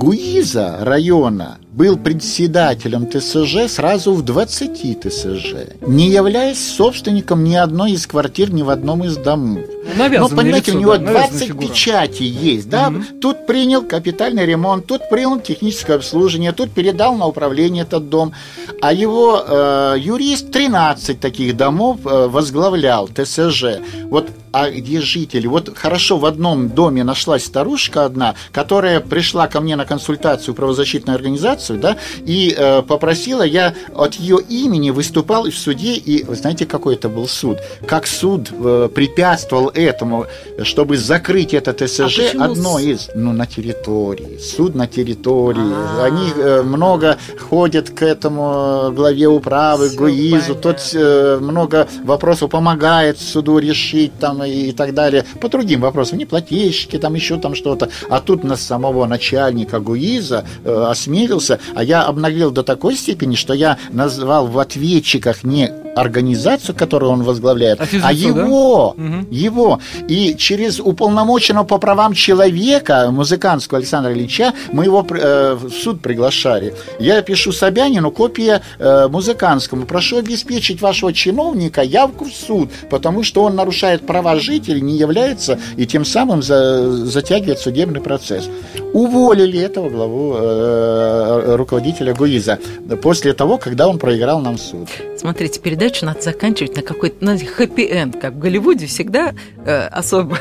Гуиза 0.00 0.84
района 0.84 1.58
был 1.72 1.96
председателем 1.96 3.06
ТСЖ 3.10 3.70
сразу 3.70 4.14
в 4.14 4.22
20 4.22 5.00
ТСЖ, 5.00 5.54
не 5.86 6.08
являясь 6.08 6.58
собственником 6.76 7.44
ни 7.44 7.54
одной 7.54 7.92
из 7.92 8.06
квартир, 8.06 8.52
ни 8.52 8.62
в 8.62 8.70
одном 8.70 9.04
из 9.04 9.16
домов. 9.16 9.64
Ну, 9.96 10.08
Но, 10.08 10.28
понимаете, 10.28 10.72
лицо, 10.72 10.78
у 10.78 10.80
него 10.80 10.96
да, 10.98 11.12
20 11.12 11.48
фигура. 11.48 11.66
печатей 11.66 12.26
есть, 12.26 12.68
да? 12.68 12.90
Мгм. 12.90 13.04
Тут 13.20 13.46
принял 13.46 13.82
капитальный 13.82 14.44
ремонт, 14.46 14.86
тут 14.86 15.08
принял 15.08 15.40
техническое 15.40 15.94
обслуживание, 15.94 16.52
тут 16.52 16.70
передал 16.70 17.14
на 17.16 17.26
управление 17.26 17.84
этот 17.84 18.08
дом. 18.08 18.32
А 18.80 18.92
его 18.92 19.42
э, 19.46 19.96
юрист 19.98 20.50
13 20.50 21.18
таких 21.20 21.56
домов 21.56 22.00
э, 22.04 22.26
возглавлял, 22.28 23.08
ТСЖ. 23.08 23.80
Вот 24.04 24.28
а 24.52 24.70
где 24.70 25.00
жители? 25.00 25.46
Вот 25.46 25.76
хорошо, 25.76 26.16
в 26.16 26.24
одном 26.24 26.70
доме 26.70 27.04
нашлась 27.04 27.44
старушка 27.44 28.04
одна, 28.04 28.34
которая 28.52 29.00
пришла 29.00 29.46
ко 29.46 29.60
мне 29.60 29.76
на 29.76 29.84
консультацию 29.84 30.54
в 30.54 30.56
правозащитную 30.56 31.16
организацию, 31.58 31.78
да, 31.78 31.96
и 32.24 32.54
э, 32.56 32.82
попросила, 32.82 33.42
я 33.42 33.74
от 33.94 34.14
ее 34.14 34.38
имени 34.48 34.90
выступал 34.90 35.44
в 35.50 35.54
суде, 35.54 35.94
и 35.94 36.24
вы 36.24 36.34
знаете, 36.36 36.66
какой 36.66 36.94
это 36.94 37.08
был 37.08 37.28
суд? 37.28 37.58
Как 37.86 38.06
суд 38.06 38.50
э, 38.52 38.88
препятствовал 38.94 39.70
этому, 39.74 40.26
чтобы 40.62 40.96
закрыть 40.96 41.54
это 41.54 41.72
ТСЖ, 41.72 42.34
А 42.38 42.44
одно 42.44 42.78
с- 42.78 42.82
из, 42.82 43.10
ну, 43.14 43.32
на 43.32 43.46
территории, 43.46 44.38
суд 44.38 44.74
на 44.74 44.86
территории, 44.86 45.60
А. 45.72 46.04
они 46.04 46.30
э, 46.36 46.62
много 46.62 47.18
ходят 47.50 47.90
к 47.90 48.02
этому 48.02 48.88
э, 48.90 48.92
главе 48.92 49.26
управы, 49.28 49.88
Всё 49.88 49.98
ГУИЗу, 49.98 50.54
тот 50.54 50.76
понятно. 50.76 50.98
э, 50.98 51.38
много 51.40 51.88
вопросов 52.04 52.50
помогает 52.50 53.18
суду 53.18 53.58
решить 53.58 54.12
там 54.20 54.42
и, 54.44 54.68
и 54.68 54.72
так 54.72 54.94
далее. 54.94 55.24
По 55.40 55.48
другим 55.48 55.80
вопросам, 55.80 56.18
не 56.18 56.24
плательщики, 56.26 56.98
там 56.98 57.14
еще 57.14 57.36
там 57.38 57.54
что-то. 57.54 57.88
А 58.10 58.20
тут 58.20 58.44
на 58.44 58.56
самого 58.56 59.06
начальника 59.06 59.80
ГУИЗа 59.80 60.44
э, 60.64 60.84
осмелился, 60.90 61.47
а 61.74 61.82
я 61.84 62.02
обнаглел 62.02 62.50
до 62.50 62.62
такой 62.62 62.94
степени, 62.96 63.34
что 63.34 63.54
я 63.54 63.78
назвал 63.90 64.46
в 64.46 64.58
ответчиках 64.58 65.44
не 65.44 65.70
организацию, 65.96 66.76
которую 66.76 67.10
он 67.10 67.22
возглавляет, 67.24 67.80
А 67.80 67.82
а, 67.82 67.86
физлицо, 67.86 68.06
да? 68.34 68.40
его, 68.42 68.94
Мгм. 68.96 69.26
его. 69.30 69.80
И 70.08 70.36
через 70.38 70.78
уполномоченного 70.78 71.64
по 71.64 71.78
правам 71.78 72.14
человека, 72.14 73.08
музыкантского 73.10 73.78
Александра 73.78 74.12
Ильича, 74.12 74.52
мы 74.72 74.84
его 74.84 75.04
э, 75.10 75.54
в 75.60 75.70
суд 75.70 76.00
приглашали. 76.00 76.74
Я 77.00 77.20
пишу 77.22 77.50
Собянину 77.52 78.12
копия 78.12 78.62
э, 78.78 79.08
музыкантскому. 79.08 79.86
Прошу 79.86 80.18
обеспечить 80.18 80.80
вашего 80.80 81.12
чиновника 81.12 81.82
явку 81.82 82.26
в 82.26 82.32
суд, 82.32 82.68
потому 82.90 83.24
что 83.24 83.42
он 83.42 83.56
нарушает 83.56 84.06
права 84.06 84.36
жителей, 84.38 84.80
не 84.82 84.96
является 84.96 85.58
и 85.76 85.84
тем 85.86 86.04
самым 86.04 86.42
за- 86.42 87.06
затягивает 87.06 87.58
судебный 87.58 88.00
процесс. 88.00 88.48
Уволили 88.92 89.58
этого 89.58 89.88
главу 89.90 90.34
э, 90.38 91.37
руководителя 91.56 92.14
ГУИЗа 92.14 92.58
после 93.02 93.32
того, 93.32 93.58
когда 93.58 93.88
он 93.88 93.98
проиграл 93.98 94.40
нам 94.40 94.58
суд. 94.58 94.88
Смотрите, 95.16 95.60
передачу 95.60 96.04
надо 96.06 96.22
заканчивать 96.22 96.76
на 96.76 96.82
какой-то 96.82 97.16
знаете, 97.20 97.46
хэппи-энд, 97.46 98.20
как 98.20 98.34
в 98.34 98.38
Голливуде 98.38 98.86
всегда 98.86 99.34
э, 99.64 99.86
особо 99.88 100.38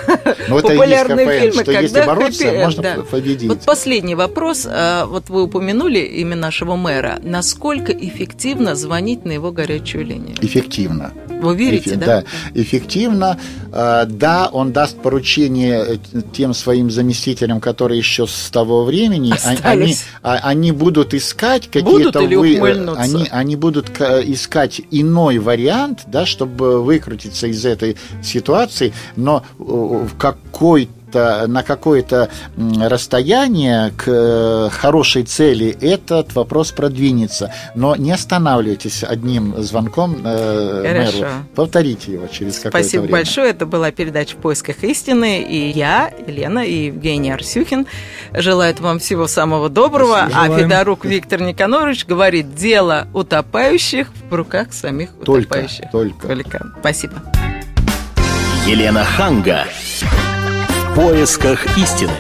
Но 0.48 0.60
это 0.60 0.68
популярные 0.70 1.26
КПН, 1.26 1.40
фильмы, 1.40 1.62
что 1.64 1.72
если 1.72 1.88
когда 1.96 2.06
бороться, 2.06 2.44
хэппи-энд, 2.44 2.64
можно 2.64 2.84
да. 2.84 2.96
победить. 3.10 3.50
Вот 3.50 3.62
последний 3.62 4.16
вопрос. 4.16 4.68
А, 4.70 5.06
Вот 5.06 5.30
вы 5.30 5.44
упомянули 5.44 6.00
имя 6.00 6.36
нашего 6.36 6.76
мэра. 6.76 7.20
Насколько 7.24 7.92
эффективно 7.92 8.76
звонить 8.76 9.26
на 9.26 9.32
его 9.32 9.52
горячую 9.52 10.06
линию? 10.06 10.36
Эффективно. 10.42 11.12
Вы 11.42 11.56
верите, 11.56 11.92
Эффе- 11.92 12.06
да? 12.06 12.24
эффективно. 12.54 13.40
Э, 13.72 14.06
Да, 14.08 14.50
он 14.52 14.72
даст 14.72 14.98
поручение 15.02 15.86
э, 16.14 16.22
тем 16.34 16.54
своим 16.54 16.90
заместителям, 16.92 17.60
которые 17.60 17.98
еще 18.00 18.26
с 18.28 18.50
того 18.50 18.84
времени, 18.84 19.32
а- 19.32 19.48
они, 19.48 19.56
Остались. 19.58 20.06
а- 20.24 20.40
они 20.44 20.72
будут 20.72 20.87
искать 21.14 21.70
Будут 21.72 22.14
какие-то 22.14 22.20
или 22.20 22.36
вы- 22.36 22.56
э, 22.56 22.96
они, 22.98 23.28
они 23.32 23.56
будут 23.56 23.90
к- 23.90 24.22
искать 24.22 24.82
иной 24.92 25.40
вариант, 25.40 26.04
да, 26.08 26.26
чтобы 26.26 26.82
выкрутиться 26.84 27.48
из 27.48 27.66
этой 27.66 27.98
ситуации, 28.24 28.94
но 29.16 29.44
э, 29.60 29.64
в 29.64 30.18
какой 30.18 30.90
на 31.14 31.64
какое-то 31.64 32.30
расстояние 32.58 33.92
к 33.98 34.04
э, 34.08 34.70
хорошей 34.72 35.24
цели 35.24 35.76
этот 35.82 36.34
вопрос 36.36 36.72
продвинется. 36.72 37.54
Но 37.76 37.96
не 37.96 38.12
останавливайтесь 38.12 39.04
одним 39.04 39.56
звонком 39.62 40.18
э, 40.24 40.84
Хорошо. 40.88 41.18
мэру. 41.18 41.30
Повторите 41.56 42.14
его 42.14 42.28
через 42.28 42.58
какое-то 42.58 42.78
Спасибо 42.80 43.02
время. 43.04 43.18
большое. 43.18 43.50
Это 43.50 43.66
была 43.66 43.92
передача 43.92 44.36
«В 44.36 44.40
поисках 44.40 44.84
истины». 44.84 45.42
И 45.42 45.70
я, 45.70 46.12
Елена 46.28 46.60
и 46.60 46.88
Евгений 46.88 47.32
Арсюхин 47.32 47.88
желают 48.34 48.80
вам 48.80 49.00
всего 49.00 49.28
самого 49.28 49.70
доброго. 49.70 50.28
Спасибо. 50.30 50.56
А. 50.56 50.60
Федорук 50.60 51.06
Виктор 51.06 51.42
Никонорович 51.42 52.06
говорит, 52.06 52.56
дело 52.56 53.08
утопающих 53.14 54.10
в 54.30 54.34
руках 54.34 54.74
самих 54.74 55.12
Только, 55.24 55.48
утопающих. 55.48 55.92
только. 55.92 56.28
Только. 56.28 56.74
Спасибо. 56.80 57.14
Елена 58.66 59.04
Ханга. 59.06 59.66
Поисках 60.98 61.78
истины. 61.78 62.12